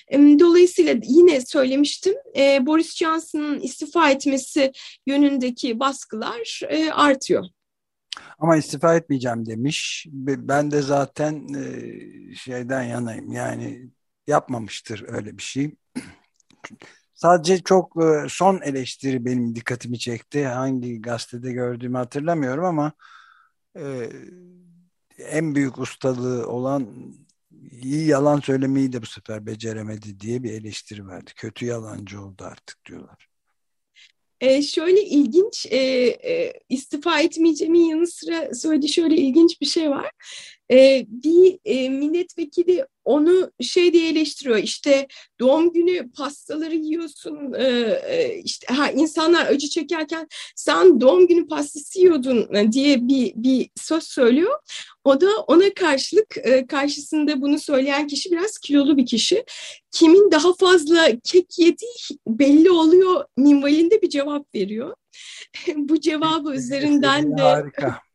E, 0.08 0.18
dolayısıyla 0.18 0.94
yine 1.02 1.40
söylemiştim 1.40 2.14
e, 2.37 2.66
Boris 2.66 2.96
Johnson'ın 2.96 3.60
istifa 3.60 4.10
etmesi 4.10 4.72
yönündeki 5.06 5.80
baskılar 5.80 6.60
e, 6.68 6.90
artıyor. 6.90 7.44
Ama 8.38 8.56
istifa 8.56 8.94
etmeyeceğim 8.94 9.46
demiş. 9.46 10.06
Ben 10.12 10.70
de 10.70 10.82
zaten 10.82 11.54
e, 11.54 12.34
şeyden 12.34 12.82
yanayım. 12.82 13.32
Yani 13.32 13.88
yapmamıştır 14.26 15.04
öyle 15.08 15.38
bir 15.38 15.42
şey. 15.42 15.75
Sadece 17.14 17.58
çok 17.58 17.96
son 18.28 18.60
eleştiri 18.62 19.25
benim 19.25 19.54
dikkatimi 19.54 19.99
çekti. 19.99 20.46
Hangi 20.46 21.02
gazetede 21.02 21.52
gördüğümü 21.52 21.96
hatırlamıyorum 21.96 22.64
ama 22.64 22.92
en 25.18 25.54
büyük 25.54 25.78
ustalığı 25.78 26.49
olan 26.49 26.87
iyi 27.83 28.07
yalan 28.07 28.40
söylemeyi 28.40 28.93
de 28.93 29.02
bu 29.02 29.07
sefer 29.07 29.47
beceremedi 29.47 30.21
diye 30.21 30.43
bir 30.43 30.52
eleştiri 30.52 31.09
verdi. 31.09 31.31
Kötü 31.37 31.67
yalancı 31.67 32.23
oldu 32.23 32.45
artık 32.45 32.87
diyorlar. 32.87 33.29
E, 34.40 34.62
şöyle 34.62 35.02
ilginç 35.02 35.67
e, 35.71 35.79
e, 35.79 36.52
istifa 36.69 37.21
etmeyeceğimin 37.21 37.85
yanı 37.85 38.07
sıra 38.07 38.55
söylediği 38.55 38.93
şöyle 38.93 39.17
ilginç 39.17 39.61
bir 39.61 39.67
şey 39.67 39.90
var. 39.90 40.11
E, 40.70 41.06
bir 41.08 41.58
e, 41.64 41.88
milletvekili 41.88 42.86
onu 43.04 43.50
şey 43.60 43.92
diye 43.92 44.10
eleştiriyor 44.10 44.56
işte 44.56 45.06
doğum 45.40 45.72
günü 45.72 46.12
pastaları 46.12 46.74
yiyorsun 46.74 47.52
e, 47.52 47.64
e, 48.08 48.40
işte 48.44 48.74
ha, 48.74 48.90
insanlar 48.90 49.46
acı 49.46 49.68
çekerken 49.68 50.28
sen 50.56 51.00
doğum 51.00 51.26
günü 51.26 51.46
pastası 51.48 51.98
yiyordun 51.98 52.72
diye 52.72 53.08
bir, 53.08 53.32
bir 53.36 53.70
söz 53.76 54.02
söylüyor. 54.02 54.58
O 55.04 55.20
da 55.20 55.28
ona 55.46 55.74
karşılık 55.74 56.36
e, 56.42 56.66
karşısında 56.66 57.40
bunu 57.40 57.58
söyleyen 57.58 58.06
kişi 58.06 58.30
biraz 58.30 58.58
kilolu 58.58 58.96
bir 58.96 59.06
kişi. 59.06 59.44
Kimin 59.90 60.30
daha 60.30 60.54
fazla 60.54 61.08
kek 61.24 61.58
yediği 61.58 62.18
belli 62.26 62.70
oluyor 62.70 63.24
minvalinde 63.36 64.02
bir 64.02 64.08
cevap 64.08 64.54
veriyor. 64.54 64.94
Bu 65.76 66.00
cevabı 66.00 66.54
üzerinden 66.54 67.38
de 67.38 67.42
harika. 67.42 68.10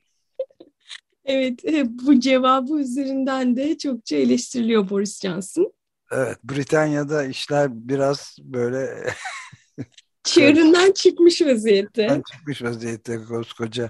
Evet, 1.26 1.66
e, 1.66 1.86
bu 2.06 2.20
cevabı 2.20 2.80
üzerinden 2.80 3.56
de 3.56 3.78
çokça 3.78 4.16
eleştiriliyor 4.16 4.90
Boris 4.90 5.22
Johnson. 5.22 5.74
Evet, 6.12 6.38
Britanya'da 6.44 7.26
işler 7.26 7.70
biraz 7.72 8.38
böyle 8.42 9.06
çığırından 10.24 10.92
çıkmış 10.92 11.42
vaziyette. 11.42 12.22
Çıkmış 12.32 12.62
vaziyette 12.62 13.18
koskoca 13.18 13.90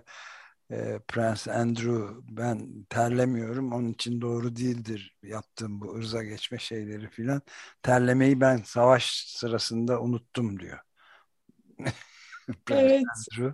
e, 0.71 0.99
Prens 1.07 1.47
Andrew 1.47 2.07
ben 2.29 2.85
terlemiyorum 2.89 3.73
onun 3.73 3.89
için 3.93 4.21
doğru 4.21 4.55
değildir 4.55 5.17
yaptığım 5.23 5.81
bu 5.81 5.95
ırza 5.95 6.23
geçme 6.23 6.57
şeyleri 6.57 7.09
filan. 7.09 7.41
Terlemeyi 7.83 8.41
ben 8.41 8.57
savaş 8.57 9.25
sırasında 9.27 10.01
unuttum 10.01 10.59
diyor. 10.59 10.79
Prens 12.65 12.81
evet. 12.81 13.03
Andrew 13.31 13.53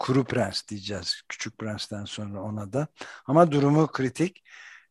kuru 0.00 0.24
prens 0.24 0.68
diyeceğiz. 0.68 1.22
Küçük 1.28 1.58
prensten 1.58 2.04
sonra 2.04 2.42
ona 2.42 2.72
da. 2.72 2.86
Ama 3.26 3.52
durumu 3.52 3.86
kritik. 3.86 4.44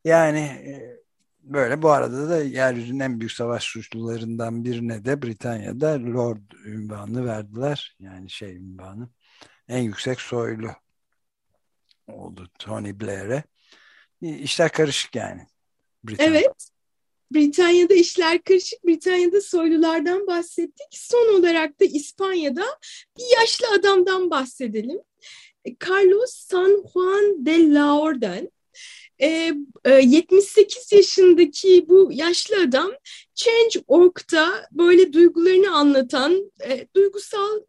Yani 0.06 0.40
e, 0.40 1.00
böyle 1.44 1.82
bu 1.82 1.92
arada 1.92 2.30
da 2.30 2.44
yeryüzünün 2.44 3.00
en 3.00 3.20
büyük 3.20 3.32
savaş 3.32 3.64
suçlularından 3.64 4.64
birine 4.66 5.06
de 5.06 5.22
Britanya'da 5.22 5.94
Lord 6.14 6.52
ünvanı 6.66 7.26
verdiler. 7.26 7.96
Yani 8.00 8.30
şey 8.30 8.56
ünvanı. 8.56 9.10
En 9.68 9.82
yüksek 9.82 10.22
soylu 10.22 10.70
oldu 12.08 12.50
Tony 12.60 13.00
Blair'e. 13.00 13.44
İşler 14.22 14.72
karışık 14.72 15.16
yani. 15.16 15.48
Britanya. 16.04 16.32
Evet. 16.32 16.70
Britanya'da 17.32 17.94
işler 17.94 18.44
karışık. 18.44 18.86
Britanya'da 18.86 19.42
soylulardan 19.42 20.28
bahsettik. 20.28 20.88
Son 20.92 21.40
olarak 21.40 21.80
da 21.80 21.86
İspanya'da 21.86 22.66
bir 23.18 23.40
yaşlı 23.40 23.68
adamdan 23.80 24.30
bahsedelim. 24.30 25.00
E, 25.66 25.76
Carlos 25.88 26.34
San 26.34 26.84
Juan 26.94 27.46
de 27.46 27.74
la 27.74 28.00
Orden. 28.00 28.50
E, 29.22 29.54
e, 29.86 29.92
78 29.92 30.92
yaşındaki 30.92 31.86
bu 31.90 32.10
yaşlı 32.14 32.62
adam 32.62 32.92
Change.org'da 33.36 34.68
böyle 34.72 35.14
duygularını 35.14 35.76
anlatan 35.76 36.52
e, 36.68 36.88
duygusal 36.96 37.60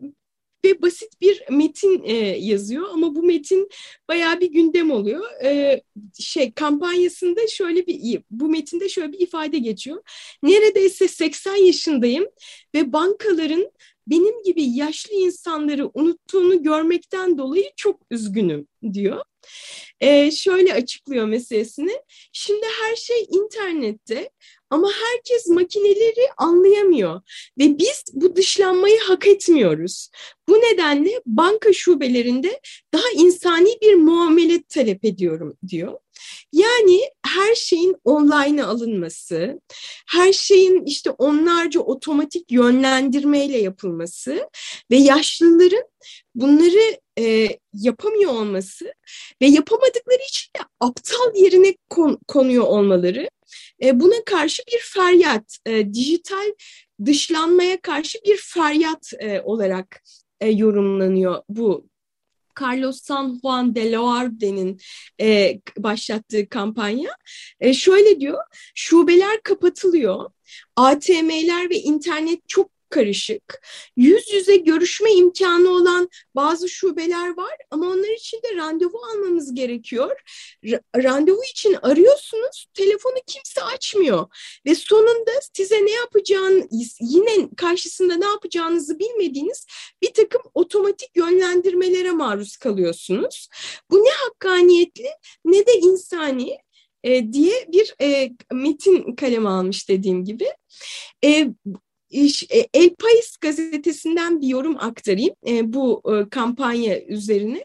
ve 0.64 0.82
basit 0.82 1.20
bir 1.20 1.42
metin 1.50 2.02
e, 2.04 2.14
yazıyor 2.38 2.88
ama 2.92 3.14
bu 3.14 3.22
metin 3.22 3.68
bayağı 4.08 4.40
bir 4.40 4.52
gündem 4.52 4.90
oluyor. 4.90 5.44
E, 5.44 5.80
şey 6.18 6.52
kampanyasında 6.52 7.40
şöyle 7.48 7.86
bir 7.86 8.22
bu 8.30 8.48
metinde 8.48 8.88
şöyle 8.88 9.12
bir 9.12 9.20
ifade 9.20 9.58
geçiyor. 9.58 10.02
Neredeyse 10.42 11.08
80 11.08 11.56
yaşındayım 11.56 12.26
ve 12.74 12.92
bankaların 12.92 13.70
benim 14.06 14.42
gibi 14.42 14.62
yaşlı 14.62 15.14
insanları 15.14 15.90
unuttuğunu 15.94 16.62
görmekten 16.62 17.38
dolayı 17.38 17.70
çok 17.76 18.00
üzgünüm 18.10 18.68
diyor. 18.92 19.22
Ee, 20.00 20.30
şöyle 20.30 20.74
açıklıyor 20.74 21.26
meselesini. 21.26 21.92
Şimdi 22.32 22.66
her 22.82 22.96
şey 22.96 23.26
internette 23.30 24.30
ama 24.70 24.88
herkes 24.92 25.46
makineleri 25.46 26.28
anlayamıyor 26.36 27.20
ve 27.58 27.78
biz 27.78 28.04
bu 28.12 28.36
dışlanmayı 28.36 28.98
hak 29.00 29.26
etmiyoruz. 29.26 30.10
Bu 30.48 30.54
nedenle 30.54 31.22
banka 31.26 31.72
şubelerinde 31.72 32.60
daha 32.92 33.10
insani 33.14 33.78
bir 33.82 33.94
muamele 33.94 34.62
talep 34.62 35.04
ediyorum 35.04 35.56
diyor. 35.68 35.98
Yani 36.52 37.00
her 37.26 37.54
şeyin 37.54 37.96
online 38.04 38.64
alınması, 38.64 39.60
her 40.08 40.32
şeyin 40.32 40.84
işte 40.84 41.10
onlarca 41.10 41.80
otomatik 41.80 42.52
yönlendirmeyle 42.52 43.58
yapılması 43.58 44.48
ve 44.90 44.96
yaşlıların 44.96 45.84
bunları 46.34 47.00
e, 47.20 47.58
yapamıyor 47.72 48.32
olması 48.32 48.94
ve 49.42 49.46
yapamadıkları 49.46 50.22
için 50.28 50.50
de 50.56 50.60
aptal 50.80 51.34
yerine 51.34 51.76
kon, 51.90 52.18
konuyor 52.28 52.64
olmaları 52.64 53.30
e, 53.82 54.00
buna 54.00 54.24
karşı 54.26 54.62
bir 54.72 54.80
feryat, 54.82 55.58
e, 55.66 55.94
dijital 55.94 56.54
dışlanmaya 57.06 57.80
karşı 57.80 58.18
bir 58.26 58.36
feryat 58.36 59.12
e, 59.18 59.40
olarak 59.40 60.02
e, 60.40 60.48
yorumlanıyor 60.48 61.42
bu 61.48 61.90
Carlos 62.60 63.00
San 63.02 63.38
Juan 63.42 63.74
de 63.74 63.92
Loarde'nin 63.92 64.80
e, 65.20 65.60
başlattığı 65.78 66.48
kampanya. 66.48 67.10
E, 67.60 67.74
şöyle 67.74 68.20
diyor, 68.20 68.38
şubeler 68.74 69.42
kapatılıyor, 69.42 70.30
ATM'ler 70.76 71.70
ve 71.70 71.76
internet 71.76 72.48
çok 72.48 72.70
karışık. 72.90 73.62
Yüz 73.96 74.32
yüze 74.32 74.56
görüşme 74.56 75.12
imkanı 75.12 75.70
olan 75.70 76.08
bazı 76.34 76.68
şubeler 76.68 77.36
var 77.36 77.56
ama 77.70 77.86
onlar 77.86 78.16
için 78.16 78.38
de 78.38 78.56
randevu 78.56 78.98
almamız 79.12 79.54
gerekiyor. 79.54 80.20
R 80.64 80.80
randevu 80.96 81.40
için 81.50 81.76
arıyorsunuz, 81.82 82.66
telefonu 82.74 83.14
kimse 83.26 83.62
açmıyor 83.62 84.26
ve 84.66 84.74
sonunda 84.74 85.30
size 85.52 85.86
ne 85.86 85.90
yapacağını, 85.90 86.68
yine 87.00 87.48
karşısında 87.56 88.14
ne 88.16 88.26
yapacağınızı 88.26 88.98
bilmediğiniz 88.98 89.66
bir 90.02 90.12
takım 90.14 90.42
otomatik 90.54 91.16
yönlendirmelere 91.16 92.10
maruz 92.10 92.56
kalıyorsunuz. 92.56 93.48
Bu 93.90 94.04
ne 94.04 94.10
hakkaniyetli 94.10 95.08
ne 95.44 95.66
de 95.66 95.74
insani 95.78 96.58
e, 97.04 97.32
diye 97.32 97.68
bir 97.72 97.94
e, 98.02 98.32
metin 98.52 99.14
kaleme 99.14 99.48
almış 99.48 99.88
dediğim 99.88 100.24
gibi. 100.24 100.46
E, 101.24 101.48
e, 102.10 102.68
El 102.74 102.94
País 102.94 103.36
gazetesinden 103.40 104.40
bir 104.40 104.46
yorum 104.46 104.76
aktarayım 104.78 105.34
e, 105.46 105.72
bu 105.72 106.02
e, 106.04 106.28
kampanya 106.28 107.04
üzerine. 107.04 107.64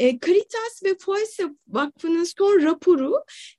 Caritas 0.00 0.82
ve 0.84 0.96
Foyse 0.98 1.44
Vakfı'nın 1.68 2.24
son 2.24 2.62
raporu 2.62 3.14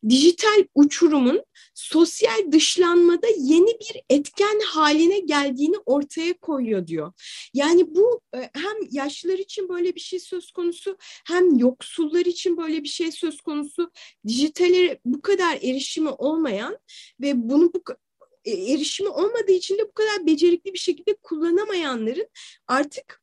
dijital 0.09 0.65
uçurumun 0.75 1.43
sosyal 1.73 2.51
dışlanmada 2.51 3.27
yeni 3.37 3.79
bir 3.79 4.01
etken 4.09 4.59
haline 4.65 5.19
geldiğini 5.19 5.75
ortaya 5.85 6.33
koyuyor 6.33 6.87
diyor. 6.87 7.13
Yani 7.53 7.95
bu 7.95 8.21
hem 8.33 8.75
yaşlılar 8.91 9.37
için 9.37 9.69
böyle 9.69 9.95
bir 9.95 9.99
şey 9.99 10.19
söz 10.19 10.51
konusu 10.51 10.97
hem 11.27 11.57
yoksullar 11.57 12.25
için 12.25 12.57
böyle 12.57 12.83
bir 12.83 12.89
şey 12.89 13.11
söz 13.11 13.41
konusu. 13.41 13.91
Dijitale 14.27 14.99
bu 15.05 15.21
kadar 15.21 15.55
erişimi 15.55 16.09
olmayan 16.09 16.77
ve 17.21 17.49
bunu 17.49 17.71
bu 17.73 17.83
e, 17.91 18.04
erişimi 18.45 19.09
olmadığı 19.09 19.51
için 19.51 19.77
de 19.77 19.87
bu 19.87 19.91
kadar 19.91 20.25
becerikli 20.25 20.73
bir 20.73 20.79
şekilde 20.79 21.15
kullanamayanların 21.23 22.27
artık 22.67 23.21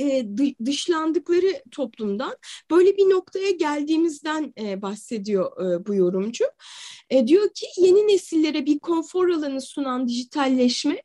e, 0.00 0.26
dışlandıkları 0.64 1.62
toplumdan 1.70 2.36
böyle 2.70 2.96
bir 2.96 3.10
noktaya 3.10 3.50
geldiğimizden 3.50 4.54
e, 4.60 4.82
bahsediyor 4.82 5.72
e, 5.72 5.86
bu 5.86 5.94
yorumcu. 5.94 6.44
E, 7.10 7.26
diyor 7.26 7.48
ki 7.54 7.66
yeni 7.76 8.08
nesillere 8.08 8.66
bir 8.66 8.78
konfor 8.78 9.28
alanı 9.28 9.60
sunan 9.60 10.08
dijitalleşme 10.08 11.02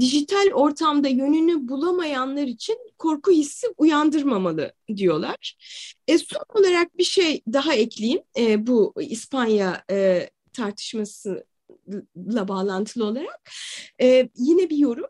dijital 0.00 0.50
ortamda 0.52 1.08
yönünü 1.08 1.68
bulamayanlar 1.68 2.46
için 2.46 2.78
korku 2.98 3.30
hissi 3.30 3.66
uyandırmamalı 3.78 4.72
diyorlar. 4.96 5.56
E, 6.08 6.18
son 6.18 6.44
olarak 6.54 6.98
bir 6.98 7.04
şey 7.04 7.42
daha 7.52 7.74
ekleyeyim 7.74 8.22
e, 8.38 8.66
bu 8.66 8.94
İspanya 9.00 9.84
e, 9.90 10.30
tartışması 10.52 11.44
la 12.16 12.48
bağlantılı 12.48 13.04
olarak 13.04 13.50
e, 14.00 14.28
yine 14.36 14.70
bir 14.70 14.76
yorum. 14.76 15.06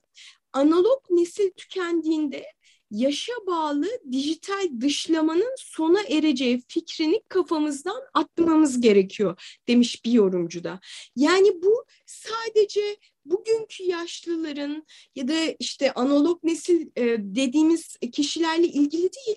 Analog 0.53 1.01
nesil 1.11 1.51
tükendiğinde 1.51 2.47
yaşa 2.93 3.33
bağlı 3.47 3.87
dijital 4.13 4.81
dışlamanın 4.81 5.55
sona 5.59 6.03
ereceği 6.03 6.63
fikrini 6.69 7.23
kafamızdan 7.29 8.03
atmamız 8.15 8.81
gerekiyor 8.81 9.59
demiş 9.69 10.05
bir 10.05 10.13
yorumcu 10.13 10.65
da. 10.65 10.81
Yani 11.17 11.63
bu 11.63 11.85
sadece 12.07 12.97
bugünkü 13.25 13.85
yaşlıların 13.85 14.87
ya 15.15 15.29
da 15.29 15.35
işte 15.59 15.93
analog 15.93 16.45
nesil 16.45 16.87
e, 16.97 17.17
dediğimiz 17.19 17.97
kişilerle 18.13 18.67
ilgili 18.67 19.11
değil 19.13 19.37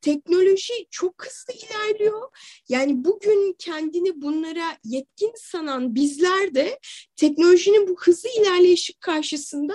teknoloji 0.00 0.72
çok 0.90 1.26
hızlı 1.26 1.54
ilerliyor. 1.66 2.28
Yani 2.68 3.04
bugün 3.04 3.56
kendini 3.58 4.22
bunlara 4.22 4.76
yetkin 4.84 5.32
sanan 5.36 5.94
bizler 5.94 6.54
de 6.54 6.78
teknolojinin 7.20 7.88
bu 7.88 7.96
hızlı 8.00 8.28
ilerleyişi 8.40 8.92
karşısında 8.92 9.74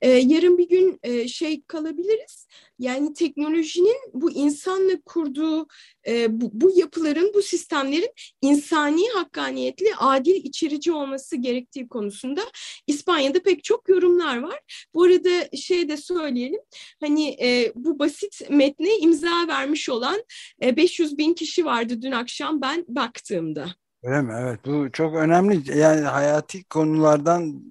e, 0.00 0.10
yarın 0.10 0.58
bir 0.58 0.68
gün 0.68 0.98
e, 1.02 1.28
şey 1.28 1.62
kalabiliriz. 1.62 2.46
Yani 2.78 3.14
teknolojinin 3.14 3.96
bu 4.14 4.32
insanla 4.32 4.92
kurduğu 5.04 5.66
e, 6.06 6.40
bu, 6.40 6.50
bu 6.52 6.72
yapıların, 6.78 7.32
bu 7.34 7.42
sistemlerin 7.42 8.10
insani, 8.42 9.08
hakkaniyetli, 9.14 9.86
adil, 9.98 10.34
içerici 10.34 10.92
olması 10.92 11.36
gerektiği 11.36 11.88
konusunda 11.88 12.42
İspanya'da 12.86 13.42
pek 13.42 13.64
çok 13.64 13.88
yorumlar 13.88 14.42
var. 14.42 14.60
Bu 14.94 15.02
arada 15.02 15.56
şey 15.56 15.88
de 15.88 15.96
söyleyelim, 15.96 16.60
hani 17.00 17.36
e, 17.42 17.72
bu 17.74 17.98
basit 17.98 18.50
metne 18.50 18.98
imza 18.98 19.48
vermiş 19.48 19.88
olan 19.88 20.24
e, 20.62 20.76
500 20.76 21.18
bin 21.18 21.34
kişi 21.34 21.64
vardı 21.64 22.02
dün 22.02 22.12
akşam 22.12 22.60
ben 22.60 22.84
baktığımda. 22.88 23.66
Öyle 24.02 24.22
mi? 24.22 24.34
Evet 24.38 24.60
bu 24.66 24.92
çok 24.92 25.14
önemli 25.14 25.78
yani 25.78 26.00
hayati 26.00 26.64
konulardan 26.64 27.62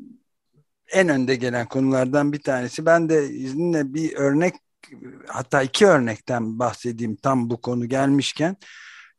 en 0.93 1.09
önde 1.09 1.35
gelen 1.35 1.67
konulardan 1.67 2.33
bir 2.33 2.41
tanesi. 2.41 2.85
Ben 2.85 3.09
de 3.09 3.29
izninle 3.29 3.93
bir 3.93 4.15
örnek 4.15 4.53
hatta 5.27 5.63
iki 5.63 5.85
örnekten 5.85 6.59
bahsedeyim 6.59 7.15
tam 7.15 7.49
bu 7.49 7.61
konu 7.61 7.85
gelmişken 7.89 8.57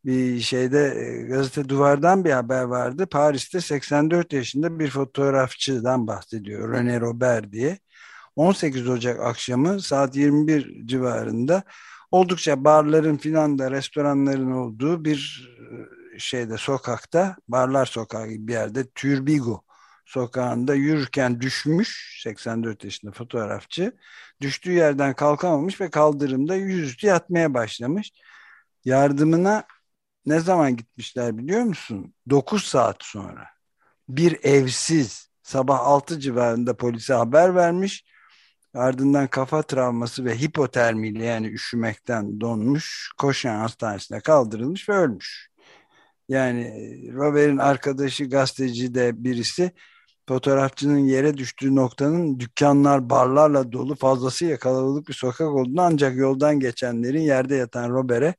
bir 0.05 0.39
şeyde 0.39 0.79
e, 0.79 1.21
gazete 1.21 1.69
duvardan 1.69 2.25
bir 2.25 2.31
haber 2.31 2.63
vardı. 2.63 3.07
Paris'te 3.07 3.61
84 3.61 4.33
yaşında 4.33 4.79
bir 4.79 4.89
fotoğrafçıdan 4.89 6.07
bahsediyor. 6.07 6.73
René 6.73 7.01
Robert 7.01 7.51
diye. 7.51 7.79
18 8.35 8.89
Ocak 8.89 9.19
akşamı 9.19 9.81
saat 9.81 10.15
21 10.15 10.87
civarında 10.87 11.63
oldukça 12.11 12.63
barların 12.63 13.17
filan 13.17 13.59
da 13.59 13.71
restoranların 13.71 14.51
olduğu 14.51 15.05
bir 15.05 15.49
e, 15.71 16.00
şeyde 16.17 16.57
sokakta 16.57 17.35
barlar 17.47 17.85
sokağı 17.85 18.27
gibi 18.27 18.47
bir 18.47 18.53
yerde 18.53 18.89
Türbigo 18.89 19.63
sokağında 20.05 20.75
yürürken 20.75 21.41
düşmüş 21.41 22.19
84 22.23 22.83
yaşında 22.83 23.11
fotoğrafçı 23.11 23.93
düştüğü 24.41 24.71
yerden 24.71 25.13
kalkamamış 25.13 25.81
ve 25.81 25.89
kaldırımda 25.89 26.55
yüzüstü 26.55 27.07
yatmaya 27.07 27.53
başlamış. 27.53 28.11
Yardımına 28.85 29.63
ne 30.25 30.39
zaman 30.39 30.75
gitmişler 30.77 31.37
biliyor 31.37 31.61
musun? 31.63 32.13
9 32.29 32.63
saat 32.63 32.97
sonra. 32.99 33.47
Bir 34.09 34.39
evsiz 34.43 35.29
sabah 35.43 35.79
6 35.79 36.19
civarında 36.19 36.77
polise 36.77 37.13
haber 37.13 37.55
vermiş. 37.55 38.05
Ardından 38.73 39.27
kafa 39.27 39.61
travması 39.63 40.25
ve 40.25 40.41
hipotermiyle 40.41 41.25
yani 41.25 41.47
üşümekten 41.47 42.41
donmuş 42.41 43.11
koşan 43.17 43.59
hastanesine 43.59 44.19
kaldırılmış 44.21 44.89
ve 44.89 44.93
ölmüş. 44.93 45.50
Yani 46.31 46.63
Robert'in 47.13 47.57
arkadaşı 47.57 48.29
gazeteci 48.29 48.95
de 48.95 49.23
birisi 49.23 49.71
fotoğrafçının 50.27 50.97
yere 50.97 51.37
düştüğü 51.37 51.75
noktanın 51.75 52.39
dükkanlar, 52.39 53.09
barlarla 53.09 53.71
dolu 53.71 53.95
fazlasıyla 53.95 54.57
kalabalık 54.57 55.07
bir 55.07 55.13
sokak 55.13 55.47
olduğunu 55.47 55.81
ancak 55.81 56.15
yoldan 56.15 56.59
geçenlerin 56.59 57.21
yerde 57.21 57.55
yatan 57.55 57.89
Robert'e 57.89 58.35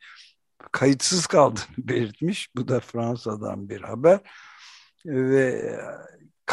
kayıtsız 0.72 1.26
kaldığını 1.26 1.64
belirtmiş. 1.78 2.48
Bu 2.56 2.68
da 2.68 2.80
Fransa'dan 2.80 3.68
bir 3.68 3.80
haber. 3.80 4.20
Ve 5.06 5.78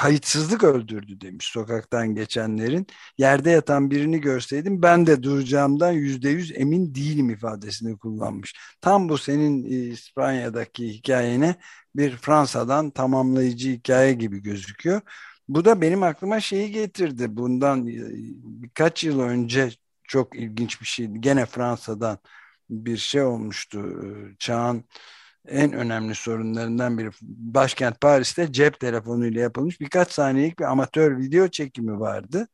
kayıtsızlık 0.02 0.64
öldürdü 0.64 1.22
demiş 1.22 1.46
sokaktan 1.46 2.16
geçenlerin. 2.16 2.88
Yerde 3.18 3.50
yatan 3.50 3.92
birini 3.92 4.22
görseydim 4.22 4.82
ben 4.82 5.08
de 5.08 5.24
duracağımdan 5.24 5.92
yüzde 5.92 6.30
yüz 6.30 6.52
emin 6.56 6.96
değilim 6.96 7.30
ifadesini 7.30 7.98
kullanmış. 7.98 8.56
Tam 8.82 9.10
bu 9.10 9.18
senin 9.18 9.64
e, 9.64 9.68
İspanya'daki 9.70 10.90
hikayene 10.90 11.56
bir 11.96 12.18
Fransa'dan 12.18 12.90
tamamlayıcı 12.92 13.70
hikaye 13.70 14.14
gibi 14.14 14.42
gözüküyor. 14.42 15.02
Bu 15.50 15.66
da 15.66 15.82
benim 15.82 16.04
aklıma 16.04 16.40
şeyi 16.40 16.72
getirdi. 16.72 17.38
Bundan 17.38 17.88
e, 17.88 17.94
birkaç 18.44 19.04
yıl 19.04 19.20
önce 19.20 19.70
çok 20.04 20.36
ilginç 20.36 20.82
bir 20.82 20.86
şeydi. 20.86 21.22
Gene 21.22 21.46
Fransa'dan 21.46 22.18
bir 22.70 22.98
şey 22.98 23.22
olmuştu. 23.22 23.80
E, 23.80 24.36
çağın 24.40 24.84
en 25.48 25.74
önemli 25.74 26.16
sorunlarından 26.16 26.98
biri. 26.98 27.10
Başkent 27.22 28.02
Paris'te 28.02 28.52
cep 28.52 28.80
telefonuyla 28.80 29.42
yapılmış 29.42 29.82
birkaç 29.82 30.12
saniyelik 30.12 30.60
bir 30.60 30.66
amatör 30.66 31.18
video 31.18 31.48
çekimi 31.48 32.00
vardı. 32.00 32.48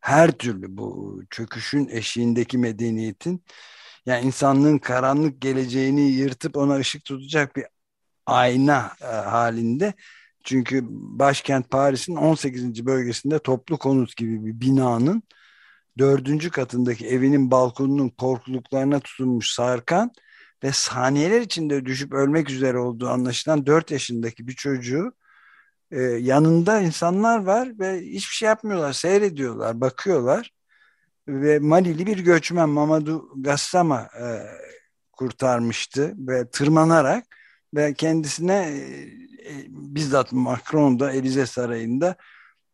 Her 0.00 0.30
türlü 0.30 0.76
bu 0.76 1.20
çöküşün 1.30 1.88
eşiğindeki 1.88 2.58
medeniyetin 2.58 3.44
yani 4.06 4.26
insanlığın 4.26 4.78
karanlık 4.78 5.40
geleceğini 5.40 6.00
yırtıp 6.00 6.56
ona 6.56 6.76
ışık 6.76 7.04
tutacak 7.04 7.56
bir 7.56 7.64
ayna 8.26 8.92
e, 9.02 9.06
halinde. 9.06 9.94
Çünkü 10.44 10.84
başkent 10.90 11.70
Paris'in 11.70 12.16
18. 12.16 12.86
bölgesinde 12.86 13.38
toplu 13.38 13.78
konut 13.78 14.16
gibi 14.16 14.46
bir 14.46 14.60
binanın 14.60 15.22
dördüncü 15.98 16.50
katındaki 16.50 17.06
evinin 17.06 17.50
balkonunun 17.50 18.08
korkuluklarına 18.08 19.00
tutunmuş 19.00 19.52
Sarkan 19.52 20.12
ve 20.64 20.72
saniyeler 20.72 21.40
içinde 21.40 21.86
düşüp 21.86 22.12
ölmek 22.12 22.50
üzere 22.50 22.78
olduğu 22.78 23.08
anlaşılan 23.08 23.66
4 23.66 23.90
yaşındaki 23.90 24.48
bir 24.48 24.52
çocuğu 24.52 25.12
e, 25.90 26.00
yanında 26.00 26.80
insanlar 26.80 27.38
var 27.44 27.78
ve 27.78 28.00
hiçbir 28.00 28.34
şey 28.34 28.46
yapmıyorlar, 28.46 28.92
seyrediyorlar, 28.92 29.80
bakıyorlar 29.80 30.52
ve 31.28 31.58
Malili 31.58 32.06
bir 32.06 32.18
göçmen 32.18 32.68
Mamadou 32.68 33.32
Gassama 33.36 34.00
e, 34.00 34.26
kurtarmıştı 35.12 36.14
ve 36.18 36.50
tırmanarak 36.50 37.24
ve 37.74 37.94
kendisine 37.94 38.54
e, 38.54 38.78
e, 39.50 39.66
bizzat 39.68 40.32
Macron 40.32 41.00
da 41.00 41.12
Elize 41.12 41.46
Sarayı'nda 41.46 42.16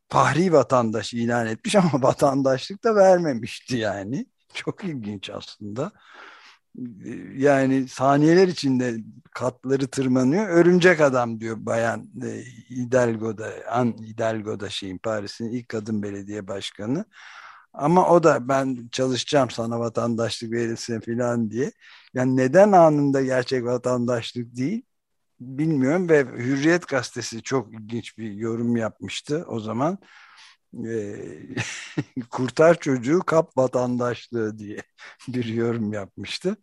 fahri 0.08 0.52
vatandaş 0.52 1.14
ilan 1.14 1.46
etmiş 1.46 1.74
ama 1.76 2.02
vatandaşlık 2.02 2.84
da 2.84 2.94
vermemişti 2.94 3.76
yani. 3.76 4.26
Çok 4.54 4.84
ilginç 4.84 5.30
aslında 5.30 5.92
yani 7.36 7.88
saniyeler 7.88 8.48
içinde 8.48 8.96
katları 9.34 9.86
tırmanıyor. 9.88 10.48
Örümcek 10.48 11.00
adam 11.00 11.40
diyor 11.40 11.56
bayan 11.60 12.10
e, 12.24 12.44
Hidalgo'da, 12.70 13.50
An 13.70 13.96
Hidalgo'da 14.02 14.68
şeyin 14.70 14.98
Paris'in 14.98 15.48
ilk 15.48 15.68
kadın 15.68 16.02
belediye 16.02 16.48
başkanı. 16.48 17.04
Ama 17.72 18.08
o 18.10 18.22
da 18.22 18.48
ben 18.48 18.88
çalışacağım 18.92 19.50
sana 19.50 19.80
vatandaşlık 19.80 20.52
verilsin 20.52 21.00
falan 21.00 21.50
diye. 21.50 21.72
Yani 22.14 22.36
neden 22.36 22.72
anında 22.72 23.22
gerçek 23.22 23.64
vatandaşlık 23.64 24.56
değil 24.56 24.82
bilmiyorum 25.40 26.08
ve 26.08 26.24
Hürriyet 26.24 26.88
gazetesi 26.88 27.42
çok 27.42 27.74
ilginç 27.74 28.18
bir 28.18 28.32
yorum 28.32 28.76
yapmıştı 28.76 29.44
o 29.48 29.60
zaman 29.60 29.98
e, 30.86 32.20
kurtar 32.30 32.78
çocuğu 32.80 33.20
kap 33.26 33.56
vatandaşlığı 33.56 34.58
diye 34.58 34.78
bir 35.28 35.44
yorum 35.44 35.92
yapmıştı. 35.92 36.56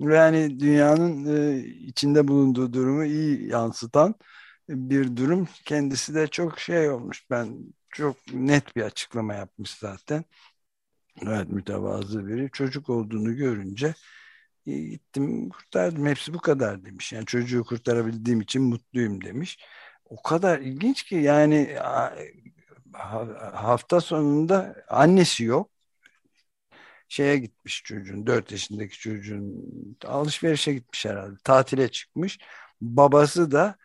Yani 0.00 0.60
dünyanın 0.60 1.26
e, 1.56 1.58
içinde 1.66 2.28
bulunduğu 2.28 2.72
durumu 2.72 3.04
iyi 3.04 3.48
yansıtan 3.48 4.14
bir 4.68 5.16
durum. 5.16 5.48
Kendisi 5.64 6.14
de 6.14 6.26
çok 6.28 6.60
şey 6.60 6.90
olmuş. 6.90 7.30
Ben 7.30 7.58
çok 7.90 8.16
net 8.34 8.76
bir 8.76 8.82
açıklama 8.82 9.34
yapmış 9.34 9.70
zaten. 9.74 10.24
Evet 11.22 11.48
mütevazı 11.48 12.26
biri. 12.26 12.50
Çocuk 12.52 12.90
olduğunu 12.90 13.36
görünce 13.36 13.94
e, 14.66 14.72
gittim 14.80 15.48
kurtardım. 15.50 16.06
Hepsi 16.06 16.34
bu 16.34 16.38
kadar 16.40 16.84
demiş. 16.84 17.12
Yani 17.12 17.26
çocuğu 17.26 17.64
kurtarabildiğim 17.64 18.40
için 18.40 18.62
mutluyum 18.62 19.24
demiş. 19.24 19.58
O 20.04 20.22
kadar 20.22 20.60
ilginç 20.60 21.02
ki 21.04 21.16
yani 21.16 21.76
hafta 23.54 24.00
sonunda 24.00 24.76
annesi 24.88 25.44
yok. 25.44 25.70
Şeye 27.08 27.38
gitmiş 27.38 27.82
çocuğun, 27.84 28.26
dört 28.26 28.52
yaşındaki 28.52 28.98
çocuğun 28.98 29.64
alışverişe 30.04 30.74
gitmiş 30.74 31.04
herhalde. 31.04 31.36
Tatile 31.44 31.90
çıkmış. 31.90 32.38
Babası 32.80 33.50
da 33.50 33.76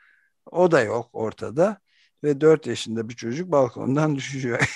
o 0.51 0.71
da 0.71 0.81
yok 0.81 1.09
ortada 1.13 1.79
ve 2.23 2.41
dört 2.41 2.67
yaşında 2.67 3.09
bir 3.09 3.15
çocuk 3.15 3.51
balkondan 3.51 4.15
düşüyor. 4.17 4.69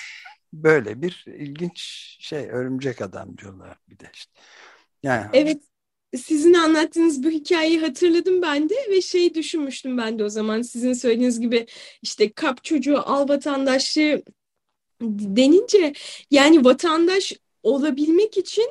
Böyle 0.52 1.02
bir 1.02 1.24
ilginç 1.26 1.80
şey 2.20 2.50
örümcek 2.50 3.02
adam 3.02 3.38
diyorlar 3.38 3.78
bir 3.88 3.98
de 3.98 4.10
işte. 4.14 4.32
Yani 5.02 5.26
Evet 5.32 5.62
sizin 6.16 6.54
anlattığınız 6.54 7.24
bu 7.24 7.30
hikayeyi 7.30 7.80
hatırladım 7.80 8.42
ben 8.42 8.68
de 8.68 8.74
ve 8.90 9.00
şey 9.00 9.34
düşünmüştüm 9.34 9.98
ben 9.98 10.18
de 10.18 10.24
o 10.24 10.28
zaman. 10.28 10.62
Sizin 10.62 10.92
söylediğiniz 10.92 11.40
gibi 11.40 11.66
işte 12.02 12.32
kap 12.32 12.64
çocuğu 12.64 12.98
al 12.98 13.28
vatandaşlığı 13.28 14.22
denince 15.02 15.92
yani 16.30 16.64
vatandaş 16.64 17.32
olabilmek 17.66 18.36
için 18.36 18.70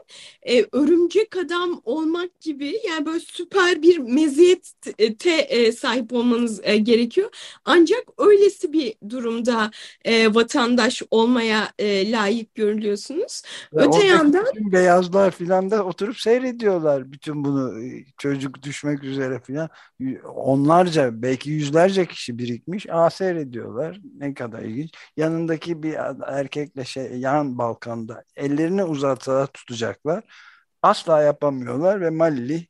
e, 0.49 0.65
örümcek 0.71 1.37
adam 1.37 1.81
olmak 1.85 2.41
gibi 2.41 2.73
yani 2.89 3.05
böyle 3.05 3.19
süper 3.19 3.81
bir 3.81 3.97
meziyete 3.97 5.31
e, 5.31 5.71
sahip 5.71 6.13
olmanız 6.13 6.61
e, 6.63 6.77
gerekiyor. 6.77 7.29
Ancak 7.65 8.03
öylesi 8.17 8.73
bir 8.73 8.95
durumda 9.09 9.71
e, 10.05 10.35
vatandaş 10.35 11.01
olmaya 11.11 11.67
e, 11.79 12.11
layık 12.11 12.55
görülüyorsunuz. 12.55 13.41
Ve 13.73 13.81
Öte 13.81 14.05
yandan 14.05 14.45
beyazlar 14.55 15.31
filan 15.31 15.71
da 15.71 15.85
oturup 15.85 16.17
seyrediyorlar 16.17 17.11
bütün 17.11 17.43
bunu 17.43 17.83
e, 17.83 18.05
çocuk 18.17 18.63
düşmek 18.63 19.03
üzere 19.03 19.39
filan 19.39 19.69
onlarca 20.35 21.21
belki 21.21 21.49
yüzlerce 21.49 22.05
kişi 22.05 22.37
birikmiş 22.37 22.89
aa 22.89 23.09
seyrediyorlar 23.09 23.99
ne 24.17 24.33
kadar 24.33 24.61
ilginç 24.61 24.91
yanındaki 25.17 25.83
bir 25.83 25.95
erkekle 26.27 26.85
şey 26.85 27.03
yan 27.17 27.57
balkanda 27.57 28.23
ellerini 28.35 28.84
uzatsalar 28.85 29.47
tutacaklar 29.47 30.23
asla 30.81 31.21
yapamıyorlar 31.21 32.01
ve 32.01 32.09
Malili 32.09 32.67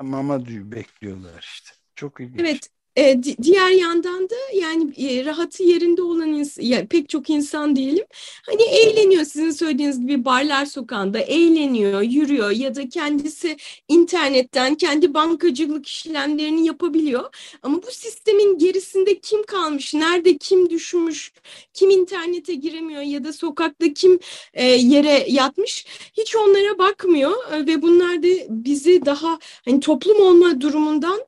Mamadou'yu 0.00 0.72
bekliyorlar 0.72 1.38
işte 1.40 1.70
çok 1.94 2.20
ilginç. 2.20 2.40
Evet 2.40 2.68
e, 2.98 3.22
diğer 3.42 3.70
yandan 3.70 4.30
da 4.30 4.34
yani 4.54 4.92
e, 4.96 5.24
rahatı 5.24 5.62
yerinde 5.62 6.02
olan 6.02 6.44
ya, 6.60 6.86
pek 6.86 7.08
çok 7.08 7.30
insan 7.30 7.76
diyelim 7.76 8.04
hani 8.46 8.62
eğleniyor 8.62 9.24
sizin 9.24 9.50
söylediğiniz 9.50 10.00
gibi 10.00 10.24
barlar 10.24 10.66
sokağında 10.66 11.18
eğleniyor, 11.18 12.02
yürüyor 12.02 12.50
ya 12.50 12.74
da 12.74 12.88
kendisi 12.88 13.56
internetten 13.88 14.74
kendi 14.74 15.14
bankacılık 15.14 15.86
işlemlerini 15.86 16.66
yapabiliyor. 16.66 17.34
Ama 17.62 17.82
bu 17.82 17.86
sistemin 17.90 18.58
gerisinde 18.58 19.20
kim 19.20 19.42
kalmış, 19.42 19.94
nerede 19.94 20.36
kim 20.38 20.70
düşmüş, 20.70 21.32
kim 21.74 21.90
internete 21.90 22.54
giremiyor 22.54 23.02
ya 23.02 23.24
da 23.24 23.32
sokakta 23.32 23.92
kim 23.92 24.18
e, 24.54 24.64
yere 24.66 25.26
yatmış 25.28 25.86
hiç 26.12 26.36
onlara 26.36 26.78
bakmıyor 26.78 27.52
e, 27.52 27.66
ve 27.66 27.82
bunlar 27.82 28.22
da 28.22 28.28
bizi 28.48 29.06
daha 29.06 29.38
hani 29.64 29.80
toplum 29.80 30.20
olma 30.20 30.60
durumundan 30.60 31.20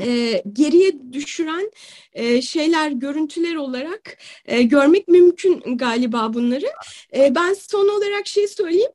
e, 0.00 0.42
geriye 0.52 1.12
düşüren 1.12 1.70
e, 2.12 2.42
şeyler, 2.42 2.90
görüntüler 2.90 3.54
olarak 3.54 4.18
e, 4.46 4.62
görmek 4.62 5.08
mümkün 5.08 5.78
galiba 5.78 6.34
bunları. 6.34 6.66
E, 7.16 7.34
ben 7.34 7.54
son 7.54 7.88
olarak 7.88 8.26
şey 8.26 8.48
söyleyeyim. 8.48 8.92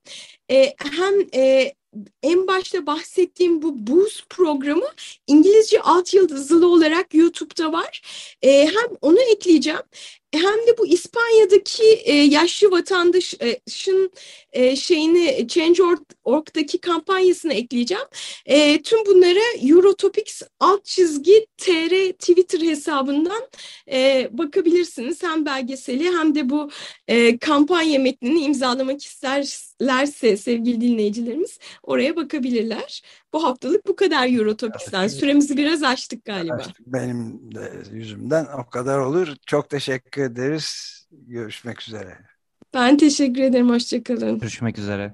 E, 0.52 0.74
hem 0.78 1.14
e, 1.34 1.74
en 2.24 2.48
başta 2.48 2.86
bahsettiğim 2.86 3.62
bu 3.62 3.88
Boost 3.88 4.30
programı 4.30 4.88
İngilizce 5.28 5.82
alt 5.82 6.14
yıldızlı 6.14 6.68
olarak 6.68 7.14
YouTube'da 7.14 7.74
var. 7.74 8.02
E, 8.42 8.66
hem 8.66 8.98
onu 9.02 9.22
ekleyeceğim 9.22 9.82
hem 10.36 10.68
de 10.68 10.78
bu 10.78 10.88
İspanya'daki 10.88 11.84
e, 11.84 12.14
yaşlı 12.14 12.72
vatandaşın 12.72 14.12
e, 14.54 14.76
şeyini 14.76 15.48
Change.org'daki 15.48 16.78
kampanyasını 16.78 17.54
ekleyeceğim. 17.54 18.04
E, 18.46 18.82
tüm 18.82 19.06
bunlara 19.06 19.40
Eurotopics 19.70 20.42
alt 20.60 20.86
çizgi 20.86 21.48
tr 21.58 22.12
Twitter 22.12 22.62
hesabından 22.62 23.48
e, 23.92 24.30
bakabilirsiniz. 24.32 25.24
Hem 25.24 25.46
belgeseli 25.46 26.04
hem 26.18 26.36
de 26.36 26.50
bu 26.50 26.70
e, 27.08 27.38
kampanya 27.38 28.00
metnini 28.00 28.42
imzalamak 28.42 29.06
isterlerse 29.06 30.38
sevgili 30.38 30.82
dinleyicilerimiz 30.82 31.60
oraya 31.84 32.16
bakabilirler. 32.16 33.02
Bu 33.36 33.44
haftalık 33.44 33.88
bu 33.88 33.96
kadar 33.96 34.28
Eurotopics'ten. 34.28 35.08
Süremizi 35.08 35.58
biraz 35.58 35.84
açtık 35.84 36.26
galiba. 36.26 36.64
Benim 36.86 37.56
de 37.56 37.72
yüzümden 37.92 38.46
o 38.46 38.70
kadar 38.70 39.00
olur. 39.00 39.36
Çok 39.46 39.70
teşekkür 39.70 40.22
ederiz. 40.22 41.02
Görüşmek 41.12 41.82
üzere. 41.82 42.18
Ben 42.74 42.98
teşekkür 42.98 43.42
ederim. 43.42 43.70
Hoşçakalın. 43.70 44.40
Görüşmek 44.40 44.78
üzere. 44.78 45.14